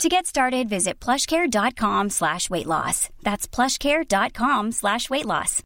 To 0.00 0.08
get 0.08 0.26
started, 0.26 0.68
visit 0.68 0.94
plushcare.com 1.00 2.10
slash 2.10 2.50
weight 2.50 2.66
loss. 2.66 3.08
That's 3.22 3.46
plushcare.com 3.46 4.72
slash 4.72 5.08
weight 5.10 5.26
loss. 5.26 5.62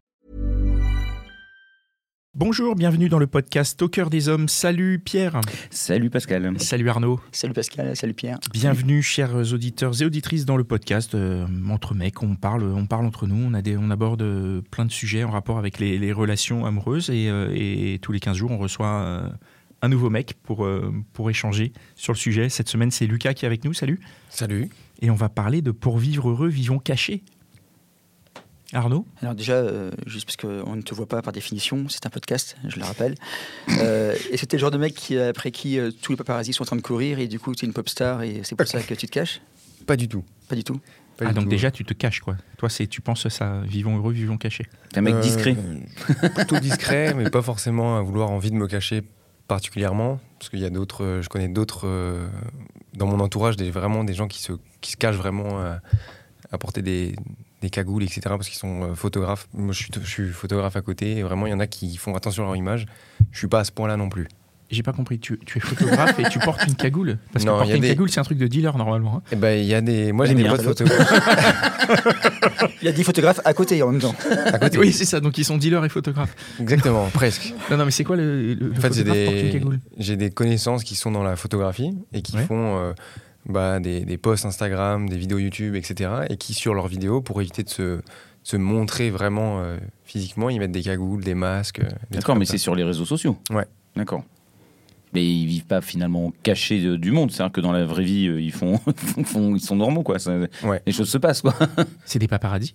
Bonjour, 2.34 2.74
bienvenue 2.74 3.08
dans 3.08 3.18
le 3.18 3.26
podcast 3.26 3.80
Au 3.80 3.88
cœur 3.88 4.10
des 4.10 4.28
hommes. 4.28 4.46
Salut 4.46 4.98
Pierre. 4.98 5.40
Salut 5.70 6.10
Pascal. 6.10 6.60
Salut 6.60 6.90
Arnaud. 6.90 7.18
Salut 7.32 7.54
Pascal, 7.54 7.96
salut 7.96 8.12
Pierre. 8.12 8.38
Bienvenue 8.52 9.00
chers 9.00 9.54
auditeurs 9.54 10.02
et 10.02 10.04
auditrices 10.04 10.44
dans 10.44 10.58
le 10.58 10.64
podcast 10.64 11.14
euh, 11.14 11.46
entre 11.70 11.94
mecs. 11.94 12.22
On 12.22 12.34
parle, 12.34 12.64
on 12.64 12.84
parle 12.84 13.06
entre 13.06 13.26
nous. 13.26 13.42
On, 13.42 13.54
a 13.54 13.62
des, 13.62 13.78
on 13.78 13.90
aborde 13.90 14.20
euh, 14.20 14.60
plein 14.70 14.84
de 14.84 14.92
sujets 14.92 15.24
en 15.24 15.30
rapport 15.30 15.56
avec 15.56 15.78
les, 15.78 15.96
les 15.96 16.12
relations 16.12 16.66
amoureuses 16.66 17.08
et, 17.08 17.30
euh, 17.30 17.50
et 17.54 17.98
tous 18.02 18.12
les 18.12 18.20
15 18.20 18.36
jours 18.36 18.50
on 18.50 18.58
reçoit 18.58 19.02
euh, 19.02 19.30
un 19.86 19.88
nouveau 19.88 20.10
mec 20.10 20.34
pour, 20.42 20.64
euh, 20.64 20.92
pour 21.12 21.30
échanger 21.30 21.72
sur 21.94 22.12
le 22.12 22.18
sujet. 22.18 22.48
Cette 22.48 22.68
semaine 22.68 22.90
c'est 22.90 23.06
Lucas 23.06 23.34
qui 23.34 23.44
est 23.44 23.46
avec 23.46 23.64
nous. 23.64 23.72
Salut. 23.72 24.00
Salut. 24.28 24.68
Et 25.00 25.10
on 25.10 25.14
va 25.14 25.28
parler 25.28 25.62
de 25.62 25.70
Pour 25.70 25.98
vivre 25.98 26.28
heureux, 26.28 26.48
vivons 26.48 26.78
cachés. 26.78 27.22
Arnaud 28.72 29.06
Alors 29.22 29.36
déjà, 29.36 29.52
euh, 29.54 29.92
juste 30.06 30.26
parce 30.26 30.36
qu'on 30.36 30.74
ne 30.74 30.82
te 30.82 30.92
voit 30.92 31.06
pas 31.06 31.22
par 31.22 31.32
définition, 31.32 31.88
c'est 31.88 32.04
un 32.04 32.10
podcast, 32.10 32.56
je 32.66 32.80
le 32.80 32.84
rappelle. 32.84 33.14
Euh, 33.78 34.16
et 34.32 34.36
c'était 34.36 34.56
le 34.56 34.60
genre 34.60 34.72
de 34.72 34.78
mec 34.78 34.92
qui, 34.94 35.16
après 35.16 35.52
qui 35.52 35.78
euh, 35.78 35.92
tous 36.02 36.10
les 36.12 36.16
paparazzis 36.16 36.52
sont 36.52 36.64
en 36.64 36.66
train 36.66 36.76
de 36.76 36.82
courir 36.82 37.20
et 37.20 37.28
du 37.28 37.38
coup 37.38 37.54
tu 37.54 37.64
es 37.64 37.68
une 37.68 37.72
pop 37.72 37.88
star 37.88 38.22
et 38.22 38.40
c'est 38.42 38.56
pour 38.56 38.66
ça 38.66 38.82
que 38.82 38.94
tu 38.94 39.06
te 39.06 39.12
caches? 39.12 39.40
Pas 39.86 39.96
du 39.96 40.08
tout. 40.08 40.24
Pas 40.48 40.56
du 40.56 40.64
tout. 40.64 40.80
Pas 41.16 41.26
Ah 41.28 41.32
donc 41.32 41.44
tout. 41.44 41.50
déjà 41.50 41.70
tu 41.70 41.84
te 41.84 41.94
caches 41.94 42.20
quoi. 42.20 42.36
Toi 42.58 42.68
c'est 42.68 42.88
tu 42.88 43.00
penses 43.00 43.28
ça 43.28 43.60
vivons 43.64 43.96
heureux, 43.98 44.12
vivons 44.12 44.36
cachés. 44.36 44.66
T'es 44.92 44.98
un 44.98 45.02
mec 45.02 45.14
Euh, 45.14 45.20
discret. 45.22 45.56
Plutôt 46.34 46.58
discret, 46.58 47.14
mais 47.14 47.30
pas 47.30 47.42
forcément 47.42 47.96
à 47.98 48.02
vouloir 48.02 48.30
envie 48.32 48.50
de 48.50 48.56
me 48.56 48.66
cacher 48.66 49.02
particulièrement. 49.46 50.20
Parce 50.38 50.50
qu'il 50.50 50.60
y 50.60 50.64
a 50.64 50.70
d'autres, 50.70 51.04
euh, 51.04 51.22
je 51.22 51.28
connais 51.28 51.48
d'autres 51.48 51.86
euh, 51.86 52.28
dans 52.94 53.06
mon 53.06 53.20
entourage, 53.20 53.56
des, 53.56 53.70
vraiment 53.70 54.04
des 54.04 54.14
gens 54.14 54.28
qui 54.28 54.40
se, 54.40 54.52
qui 54.80 54.92
se 54.92 54.96
cachent 54.96 55.16
vraiment 55.16 55.60
à, 56.50 56.58
porter 56.58 56.82
des, 56.82 57.16
des 57.60 57.70
cagoules, 57.70 58.02
etc. 58.02 58.20
Parce 58.24 58.48
qu'ils 58.48 58.58
sont 58.58 58.82
euh, 58.82 58.94
photographes. 58.94 59.48
Moi, 59.52 59.72
je 59.72 59.78
suis, 59.78 59.90
je 59.94 60.08
suis 60.08 60.28
photographe 60.28 60.76
à 60.76 60.82
côté. 60.82 61.18
Et 61.18 61.22
vraiment, 61.22 61.46
il 61.46 61.50
y 61.50 61.54
en 61.54 61.60
a 61.60 61.66
qui 61.66 61.96
font 61.96 62.14
attention 62.14 62.44
à 62.44 62.46
leur 62.46 62.56
image. 62.56 62.86
Je 63.30 63.38
suis 63.38 63.48
pas 63.48 63.60
à 63.60 63.64
ce 63.64 63.72
point-là 63.72 63.96
non 63.96 64.08
plus. 64.08 64.28
J'ai 64.68 64.82
pas 64.82 64.92
compris, 64.92 65.20
tu, 65.20 65.38
tu 65.46 65.58
es 65.58 65.60
photographe 65.60 66.18
et 66.18 66.24
tu 66.28 66.40
portes 66.40 66.64
une 66.66 66.74
cagoule 66.74 67.18
Parce 67.32 67.44
que 67.44 67.48
Non, 67.50 67.56
il 67.56 67.58
porter 67.58 67.74
une 67.76 67.82
des- 67.82 67.88
cagoule 67.88 68.10
c'est 68.10 68.18
un 68.18 68.24
truc 68.24 68.38
de 68.38 68.48
dealer 68.48 68.76
normalement. 68.76 69.16
hein. 69.18 69.22
Et 69.30 69.36
ben, 69.36 69.58
il 69.60 69.64
y 69.66 69.74
a 69.74 69.80
des, 69.80 70.10
moi, 70.10 70.26
j'ai 70.26 70.34
des 70.34 70.42
potes 70.44 70.62
photographes 70.62 71.82
Il 72.82 72.86
y 72.86 72.88
a 72.88 72.92
10 72.92 73.04
photographes 73.04 73.40
à 73.44 73.54
côté 73.54 73.80
en 73.82 73.92
même 73.92 74.00
temps. 74.00 74.14
à 74.46 74.58
côté. 74.58 74.78
Oui 74.78 74.92
c'est 74.92 75.04
ça, 75.04 75.20
donc 75.20 75.38
ils 75.38 75.44
sont 75.44 75.56
dealers 75.56 75.84
et 75.84 75.88
photographes. 75.88 76.34
Exactement, 76.60 77.08
presque. 77.10 77.54
Non 77.70 77.76
non 77.76 77.84
mais 77.84 77.90
c'est 77.90 78.04
quoi 78.04 78.16
le, 78.16 78.54
le, 78.54 78.72
En 78.72 78.80
fait, 78.80 78.92
j'ai 78.92 79.04
des, 79.04 79.50
cagoule? 79.52 79.78
j'ai 79.98 80.16
des 80.16 80.30
connaissances 80.30 80.82
qui 80.84 80.94
sont 80.96 81.10
dans 81.12 81.22
la 81.22 81.36
photographie 81.36 81.96
et 82.12 82.22
qui 82.22 82.36
Ouais. 82.36 82.42
font 82.44 82.76
euh, 82.78 82.92
bah, 83.48 83.78
des, 83.80 84.04
des 84.04 84.16
posts 84.18 84.44
Instagram, 84.46 85.08
des 85.08 85.16
vidéos 85.16 85.38
YouTube, 85.38 85.76
etc. 85.76 86.10
Et 86.28 86.36
qui, 86.36 86.54
sur 86.54 86.74
leurs 86.74 86.88
vidéos, 86.88 87.20
pour 87.20 87.40
éviter 87.40 87.62
de 87.62 87.68
se, 87.70 88.00
se 88.42 88.56
montrer 88.56 89.10
vraiment 89.10 89.60
euh, 89.60 89.78
physiquement, 90.04 90.50
ils 90.50 90.58
mettent 90.58 90.72
des 90.72 90.82
cagoules, 90.82 91.22
des 91.22 91.34
masques. 91.34 91.80
euh, 91.80 91.88
des 92.10 92.18
D'accord, 92.18 92.34
mais 92.36 92.44
c'est 92.46 92.58
sur 92.58 92.74
les 92.74 92.82
réseaux 92.84 93.04
sociaux. 93.06 93.38
Ouais. 93.50 93.64
D'accord. 93.94 94.24
Mais 95.16 95.24
ils 95.26 95.46
vivent 95.46 95.64
pas 95.64 95.80
finalement 95.80 96.30
cachés 96.42 96.78
de- 96.82 96.96
du 96.96 97.10
monde. 97.10 97.30
C'est-à-dire 97.32 97.52
que 97.52 97.62
dans 97.62 97.72
la 97.72 97.86
vraie 97.86 98.04
vie, 98.04 98.26
euh, 98.28 98.38
ils 98.38 98.52
font, 98.52 98.78
font- 99.24 99.54
ils 99.56 99.60
sont 99.60 99.76
normaux, 99.76 100.02
quoi. 100.02 100.18
Ça- 100.18 100.36
Ouais. 100.62 100.82
Les 100.86 100.92
choses 100.92 101.08
se 101.08 101.16
passent, 101.16 101.40
quoi. 101.40 101.54
C'est 102.04 102.18
des 102.18 102.28
paparazzis? 102.28 102.74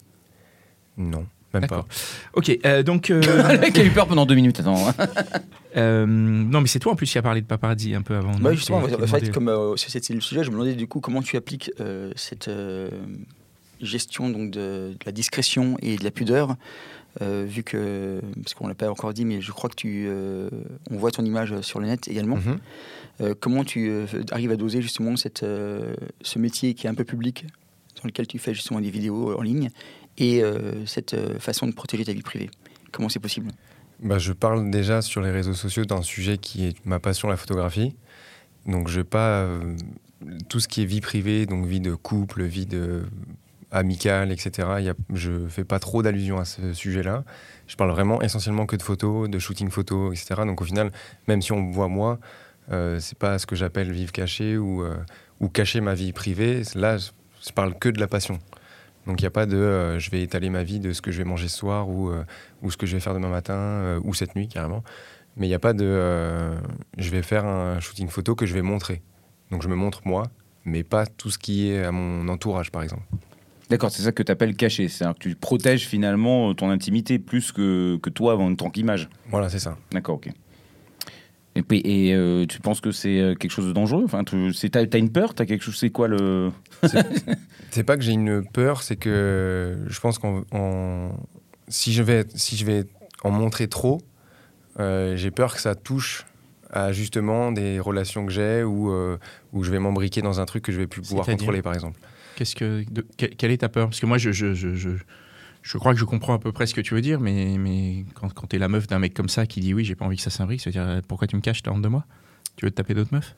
Non, 0.97 1.25
même 1.53 1.67
pas. 1.67 1.85
Ok, 2.33 2.51
euh, 2.65 2.81
donc... 2.81 3.11
euh, 3.11 3.21
Le 3.51 3.59
mec 3.59 3.77
a 3.77 3.83
eu 3.83 3.91
peur 3.91 4.07
pendant 4.07 4.25
deux 4.25 4.33
minutes. 4.33 4.59
Attends. 4.59 4.91
euh, 5.77 6.05
non 6.07 6.61
mais 6.61 6.67
c'est 6.67 6.79
toi 6.79 6.93
en 6.93 6.95
plus 6.95 7.09
qui 7.11 7.17
a 7.17 7.21
parlé 7.21 7.41
de 7.41 7.45
paparazzi 7.45 7.93
un 7.93 8.01
peu 8.01 8.15
avant. 8.15 8.31
Bah, 8.39 8.53
justement, 8.53 8.81
Qui- 8.81 8.95
qui 8.95 9.03
en 9.03 9.07
fait, 9.07 9.31
comme 9.31 9.47
euh, 9.47 9.75
c'est 9.77 10.03
c'est 10.03 10.13
le 10.13 10.21
sujet, 10.21 10.43
je 10.43 10.49
me 10.49 10.53
demandais 10.55 10.73
du 10.73 10.87
coup 10.87 10.99
comment 10.99 11.21
tu 11.21 11.37
appliques 11.37 11.71
euh, 11.79 12.11
cette 12.15 12.47
euh, 12.47 12.89
gestion 13.81 14.29
donc, 14.29 14.51
de, 14.51 14.93
de 14.93 15.05
la 15.05 15.11
discrétion 15.11 15.77
et 15.81 15.95
de 15.97 16.03
la 16.03 16.11
pudeur. 16.11 16.55
Euh, 17.21 17.45
vu 17.45 17.63
que, 17.63 18.21
parce 18.41 18.53
qu'on 18.53 18.67
l'a 18.67 18.75
pas 18.75 18.89
encore 18.89 19.13
dit, 19.13 19.25
mais 19.25 19.41
je 19.41 19.51
crois 19.51 19.69
que 19.69 19.75
tu, 19.75 20.05
euh, 20.07 20.49
on 20.89 20.97
voit 20.97 21.11
ton 21.11 21.25
image 21.25 21.59
sur 21.61 21.79
le 21.79 21.87
net 21.87 22.07
également. 22.07 22.37
Mhm. 22.37 22.59
Euh, 23.19 23.35
comment 23.37 23.63
tu 23.65 24.05
arrives 24.31 24.51
à 24.51 24.55
doser 24.55 24.81
justement 24.81 25.17
cette, 25.17 25.41
ce 25.41 26.39
métier 26.39 26.73
qui 26.73 26.87
est 26.87 26.89
un 26.89 26.95
peu 26.95 27.03
public, 27.03 27.45
dans 28.01 28.07
lequel 28.07 28.27
tu 28.27 28.39
fais 28.39 28.53
justement 28.53 28.79
des 28.79 28.89
vidéos 28.89 29.37
en 29.37 29.41
ligne, 29.41 29.69
et 30.17 30.41
cette 30.85 31.15
façon 31.39 31.67
de 31.67 31.73
protéger 31.73 32.05
ta 32.05 32.13
vie 32.13 32.21
privée? 32.21 32.49
Comment 32.91 33.09
c'est 33.09 33.19
possible? 33.19 33.51
Bah, 34.01 34.17
je 34.17 34.33
parle 34.33 34.71
déjà 34.71 35.01
sur 35.01 35.21
les 35.21 35.31
réseaux 35.31 35.53
sociaux 35.53 35.85
d'un 35.85 36.01
sujet 36.01 36.37
qui 36.37 36.65
est 36.65 36.85
ma 36.85 36.99
passion, 36.99 37.27
la 37.27 37.37
photographie. 37.37 37.95
Donc, 38.65 38.87
je 38.87 38.97
vais 38.97 39.03
pas. 39.03 39.47
tout 40.49 40.59
ce 40.59 40.67
qui 40.67 40.81
est 40.81 40.85
vie 40.85 41.01
privée, 41.01 41.45
donc 41.45 41.65
vie 41.65 41.79
de 41.79 41.93
couple, 41.95 42.43
vie 42.43 42.65
de 42.65 43.03
amicale, 43.71 44.31
etc. 44.31 44.67
il 44.79 44.85
Y 44.85 44.89
a, 44.89 44.93
je 45.13 45.47
fais 45.47 45.63
pas 45.63 45.79
trop 45.79 46.03
d'allusion 46.03 46.39
à 46.39 46.45
ce 46.45 46.73
sujet-là. 46.73 47.23
Je 47.67 47.75
parle 47.75 47.91
vraiment 47.91 48.21
essentiellement 48.21 48.65
que 48.65 48.75
de 48.75 48.83
photos, 48.83 49.29
de 49.29 49.39
shooting 49.39 49.69
photo, 49.69 50.11
etc. 50.11 50.41
Donc, 50.45 50.61
au 50.61 50.65
final, 50.65 50.91
même 51.27 51.41
si 51.41 51.51
on 51.51 51.61
me 51.61 51.73
voit 51.73 51.87
moi, 51.87 52.19
euh, 52.71 52.99
c'est 52.99 53.17
pas 53.17 53.39
ce 53.39 53.45
que 53.45 53.55
j'appelle 53.55 53.91
vivre 53.91 54.11
caché 54.11 54.57
ou, 54.57 54.83
euh, 54.83 54.95
cacher 55.53 55.81
ma 55.81 55.93
vie 55.93 56.11
privée. 56.11 56.63
Là, 56.75 56.97
je, 56.97 57.51
parle 57.53 57.77
que 57.77 57.89
de 57.89 57.99
la 57.99 58.07
passion. 58.07 58.39
Donc, 59.07 59.21
il 59.21 59.23
n'y 59.23 59.27
a 59.27 59.31
pas 59.31 59.45
de 59.45 59.55
euh, 59.55 59.99
je 59.99 60.11
vais 60.11 60.21
étaler 60.21 60.49
ma 60.49 60.63
vie 60.63 60.79
de 60.79 60.91
ce 60.91 61.01
que 61.01 61.11
je 61.11 61.17
vais 61.17 61.23
manger 61.23 61.47
ce 61.47 61.57
soir 61.57 61.89
ou. 61.89 62.09
euh, 62.09 62.23
ou 62.61 62.69
ce 62.69 62.77
que 62.77 62.85
je 62.85 62.95
vais 62.95 62.99
faire 62.99 63.15
demain 63.15 63.29
matin, 63.29 63.99
ou 64.03 64.13
cette 64.13 64.35
nuit 64.35 64.47
carrément. 64.47 64.83
Mais 65.35 65.47
il 65.47 65.49
n'y 65.49 65.55
a 65.55 65.59
pas 65.59 65.73
de. 65.73 66.51
je 66.97 67.09
vais 67.09 67.23
faire 67.23 67.45
un 67.45 67.79
shooting 67.79 68.07
photo 68.09 68.35
que 68.35 68.45
je 68.45 68.53
vais 68.53 68.61
montrer. 68.61 69.01
Donc 69.49 69.63
je 69.63 69.67
me 69.67 69.75
montre 69.75 70.01
moi, 70.05 70.27
mais 70.63 70.83
pas 70.83 71.07
tout 71.07 71.31
ce 71.31 71.39
qui 71.39 71.69
est 71.69 71.83
à 71.83 71.91
mon 71.91 72.27
entourage, 72.27 72.71
par 72.71 72.83
exemple. 72.83 73.03
D'accord, 73.71 73.89
c'est 73.89 74.03
ça 74.03 74.11
que 74.11 74.21
tu 74.21 74.31
appelles 74.31 74.55
caché. 74.55 74.87
C'est-à-dire 74.89 75.15
que 75.17 75.29
tu 75.29 75.35
protèges 75.35 75.87
finalement 75.87 76.53
ton 76.53 76.69
intimité 76.69 77.17
plus 77.19 77.51
que, 77.53 77.97
que 78.03 78.09
toi 78.09 78.35
en 78.37 78.53
tant 78.53 78.69
qu'image. 78.69 79.07
Voilà, 79.29 79.47
c'est 79.49 79.59
ça. 79.59 79.77
D'accord, 79.93 80.15
ok. 80.15 80.27
Et, 81.55 81.61
puis- 81.63 81.81
et 81.83 82.13
euh, 82.13 82.45
tu 82.45 82.59
penses 82.59 82.81
que 82.81 82.91
c'est 82.91 83.19
euh, 83.19 83.33
quelque 83.33 83.51
chose 83.51 83.67
de 83.67 83.71
dangereux? 83.73 84.03
Enfin, 84.05 84.23
tu, 84.25 84.53
c'est- 84.53 84.69
T'as 84.69 84.85
t'as 84.85 84.97
une 84.99 85.09
peur? 85.11 85.33
T'as 85.33 85.45
quelque 85.45 85.63
chose 85.63 85.77
C'est 85.77 85.89
quoi 85.89 86.07
le. 86.09 86.51
C'est 87.71 87.83
pas 87.85 87.95
que 87.97 88.03
j'ai 88.03 88.11
une 88.11 88.43
peur, 88.45 88.83
c'est 88.83 88.97
que 88.97 89.77
je 89.87 89.99
pense 90.01 90.17
qu'en 90.19 90.43
en- 90.51 91.11
si 91.69 91.93
je 91.93 92.03
vais 92.03 92.25
si 92.35 92.57
je 92.57 92.65
vais 92.65 92.83
en 93.23 93.31
montrer 93.31 93.67
trop, 93.69 94.01
euh, 94.79 95.15
j'ai 95.15 95.31
peur 95.31 95.53
que 95.55 95.61
ça 95.61 95.75
touche 95.75 96.25
à 96.71 96.91
justement 96.93 97.51
des 97.51 97.79
relations 97.81 98.25
que 98.25 98.31
j'ai 98.31 98.63
ou 98.63 98.91
euh, 98.91 99.17
où 99.53 99.63
je 99.63 99.71
vais 99.71 99.79
m'embriquer 99.79 100.21
dans 100.21 100.39
un 100.39 100.45
truc 100.45 100.63
que 100.63 100.71
je 100.71 100.77
vais 100.77 100.87
plus 100.87 101.01
pouvoir 101.01 101.25
contrôler, 101.25 101.61
par 101.61 101.73
exemple. 101.73 101.99
Quelle 103.17 103.51
est 103.51 103.57
ta 103.57 103.69
peur? 103.69 103.87
Parce 103.87 103.99
que 103.99 104.05
moi, 104.05 104.17
je, 104.17 105.77
crois 105.77 105.93
que 105.93 105.99
je 105.99 106.05
comprends 106.05 106.33
à 106.33 106.39
peu 106.39 106.51
près 106.51 106.65
ce 106.65 106.73
que 106.73 106.81
tu 106.81 106.93
veux 106.93 107.01
dire, 107.01 107.19
mais, 107.19 108.05
quand, 108.15 108.33
quand 108.33 108.47
t'es 108.47 108.57
la 108.57 108.67
meuf 108.67 108.87
d'un 108.87 108.99
mec 108.99 109.13
comme 109.13 109.29
ça 109.29 109.45
qui 109.45 109.59
dit 109.59 109.73
oui, 109.73 109.83
j'ai 109.85 109.95
pas 109.95 110.05
envie 110.05 110.17
que 110.17 110.23
ça 110.23 110.29
s'imbrique, 110.29 110.61
ça 110.61 110.69
veut 110.69 110.73
dire 110.73 110.83
euh, 110.83 111.01
pourquoi 111.07 111.27
tu 111.27 111.35
me 111.35 111.41
caches, 111.41 111.63
t'as 111.63 111.71
honte 111.71 111.81
de 111.81 111.87
moi? 111.87 112.05
Tu 112.57 112.65
veux 112.65 112.71
te 112.71 112.75
taper 112.75 112.93
d'autres 112.93 113.13
meufs? 113.13 113.35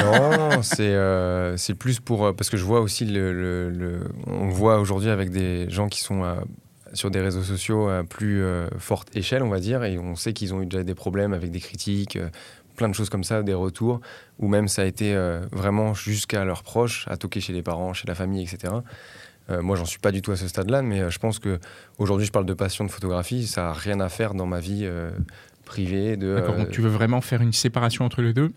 Non, 0.00 0.62
c'est 0.62 0.82
euh, 0.94 1.56
plus 1.78 1.98
pour 2.00 2.26
euh, 2.26 2.32
parce 2.32 2.50
que 2.50 2.56
je 2.56 2.64
vois 2.64 2.80
aussi 2.80 3.04
le, 3.04 3.32
le- 3.32 4.08
on 4.26 4.48
voit 4.48 4.78
aujourd'hui 4.78 5.08
avec 5.08 5.30
des 5.30 5.68
gens 5.70 5.88
qui 5.88 6.00
sont 6.00 6.22
sur 6.92 7.10
des 7.10 7.20
réseaux 7.20 7.42
sociaux 7.42 7.88
à 7.88 8.04
plus 8.04 8.42
forte 8.78 9.16
échelle, 9.16 9.42
on 9.42 9.48
va 9.48 9.58
dire, 9.60 9.82
et 9.82 9.98
on 9.98 10.14
sait 10.14 10.32
qu'ils 10.32 10.54
ont 10.54 10.60
eu 10.62 10.66
déjà 10.66 10.84
des 10.84 10.94
problèmes 10.94 11.32
avec 11.32 11.50
des 11.50 11.58
critiques, 11.60 12.18
plein 12.76 12.88
de 12.88 12.94
choses 12.94 13.08
comme 13.10 13.24
ça, 13.24 13.42
des 13.42 13.54
retours, 13.54 14.00
ou 14.38 14.48
même 14.48 14.68
ça 14.68 14.82
a 14.82 14.84
été 14.84 15.14
euh, 15.14 15.40
vraiment 15.52 15.94
jusqu'à 15.94 16.44
leurs 16.44 16.62
proches, 16.62 17.06
à 17.08 17.16
toquer 17.16 17.40
chez 17.40 17.52
les 17.52 17.62
parents, 17.62 17.92
chez 17.92 18.06
la 18.06 18.14
famille, 18.14 18.42
etc. 18.42 18.74
Euh, 19.50 19.62
moi, 19.62 19.76
j'en 19.76 19.84
suis 19.84 19.98
pas 19.98 20.10
du 20.10 20.22
tout 20.22 20.32
à 20.32 20.36
ce 20.36 20.48
stade-là, 20.48 20.82
mais 20.82 21.00
euh, 21.00 21.10
je 21.10 21.18
pense 21.18 21.38
que 21.38 21.58
aujourd'hui, 21.98 22.26
je 22.26 22.32
parle 22.32 22.46
de 22.46 22.54
passion 22.54 22.84
de 22.84 22.90
photographie, 22.90 23.46
ça 23.46 23.70
a 23.70 23.72
rien 23.72 24.00
à 24.00 24.08
faire 24.08 24.34
dans 24.34 24.46
ma 24.46 24.60
vie 24.60 24.88
privée. 25.64 26.16
De, 26.16 26.34
D'accord, 26.34 26.56
donc 26.56 26.70
tu 26.70 26.80
veux 26.80 26.88
vraiment 26.88 27.20
faire 27.20 27.42
une 27.42 27.52
séparation 27.52 28.04
entre 28.04 28.22
les 28.22 28.32
deux 28.32 28.52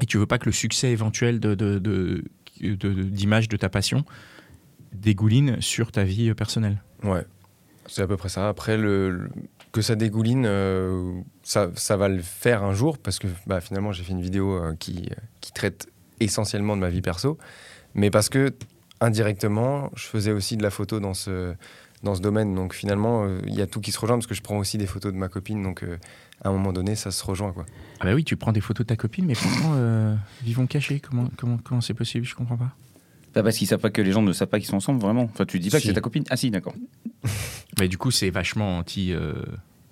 et 0.00 0.06
tu 0.06 0.18
veux 0.18 0.26
pas 0.26 0.38
que 0.38 0.46
le 0.46 0.52
succès 0.52 0.90
éventuel 0.90 1.40
de, 1.40 1.54
de, 1.54 2.24
d'image 2.60 3.48
de 3.48 3.56
ta 3.56 3.68
passion 3.68 4.04
dégouline 4.92 5.60
sur 5.60 5.90
ta 5.92 6.04
vie 6.04 6.32
personnelle? 6.34 6.82
Ouais, 7.02 7.24
c'est 7.86 8.02
à 8.02 8.06
peu 8.06 8.16
près 8.16 8.28
ça. 8.28 8.48
Après, 8.48 8.76
le, 8.76 9.10
le- 9.10 9.30
que 9.72 9.80
ça 9.80 9.94
dégouline, 9.96 10.44
euh, 10.46 11.20
ça, 11.42 11.96
va 11.96 12.08
le 12.08 12.22
faire 12.22 12.62
un 12.62 12.74
jour, 12.74 12.98
parce 12.98 13.18
que 13.18 13.26
bah, 13.46 13.60
finalement, 13.60 13.90
j'ai 13.90 14.04
fait 14.04 14.12
une 14.12 14.20
vidéo 14.20 14.52
euh, 14.52 14.74
qui, 14.78 15.08
traite 15.54 15.88
essentiellement 16.20 16.76
de 16.76 16.82
ma 16.82 16.90
vie 16.90 17.02
perso, 17.02 17.38
mais 17.94 18.10
parce 18.10 18.28
que 18.28 18.54
indirectement, 19.00 19.90
je 19.96 20.04
faisais 20.04 20.30
aussi 20.30 20.56
de 20.56 20.62
la 20.62 20.70
photo 20.70 21.00
dans 21.00 21.14
ce, 21.14 21.54
dans 22.02 22.14
ce 22.14 22.20
domaine. 22.20 22.54
Donc 22.54 22.74
finalement, 22.74 23.24
euh, 23.24 23.40
il 23.46 23.54
y 23.54 23.62
a 23.62 23.66
tout 23.66 23.80
qui 23.80 23.92
se 23.92 23.98
rejoint 23.98 24.16
parce 24.16 24.26
que 24.28 24.34
je 24.34 24.42
prends 24.42 24.58
aussi 24.58 24.78
des 24.78 24.86
photos 24.86 25.12
de 25.12 25.18
ma 25.18 25.28
copine. 25.28 25.62
Donc 25.62 25.84
à 26.44 26.48
un 26.48 26.52
moment 26.52 26.72
donné, 26.72 26.94
ça 26.94 27.10
se 27.10 27.24
rejoint. 27.24 27.52
Quoi. 27.52 27.66
Ah 28.00 28.04
bah 28.04 28.14
oui, 28.14 28.24
tu 28.24 28.36
prends 28.36 28.52
des 28.52 28.60
photos 28.60 28.86
de 28.86 28.88
ta 28.88 28.96
copine, 28.96 29.26
mais 29.26 29.34
pourtant, 29.34 30.16
vivons 30.42 30.66
cachés. 30.66 31.00
Comment 31.00 31.28
comment 31.36 31.58
comment 31.58 31.80
c'est 31.80 31.94
possible? 31.94 32.24
Je 32.24 32.34
comprends 32.34 32.56
pas. 32.56 32.72
Pas 33.32 33.42
parce 33.42 33.56
qu'ils 33.56 33.66
savent 33.66 33.80
pas 33.80 33.90
que 33.90 34.02
les 34.02 34.12
gens 34.12 34.22
ne 34.22 34.32
savent 34.32 34.48
pas 34.48 34.58
qu'ils 34.58 34.68
sont 34.68 34.76
ensemble, 34.76 35.00
vraiment. 35.00 35.22
Enfin, 35.24 35.46
tu 35.46 35.58
dis 35.58 35.70
pas 35.70 35.78
Si. 35.78 35.84
que 35.84 35.88
c'est 35.88 35.94
ta 35.94 36.00
copine. 36.02 36.24
Ah 36.30 36.36
si, 36.36 36.50
d'accord. 36.50 36.74
Mais 37.80 37.88
du 37.88 37.96
coup, 37.98 38.10
c'est 38.10 38.30
vachement 38.30 38.78
anti. 38.78 39.12
euh, 39.12 39.32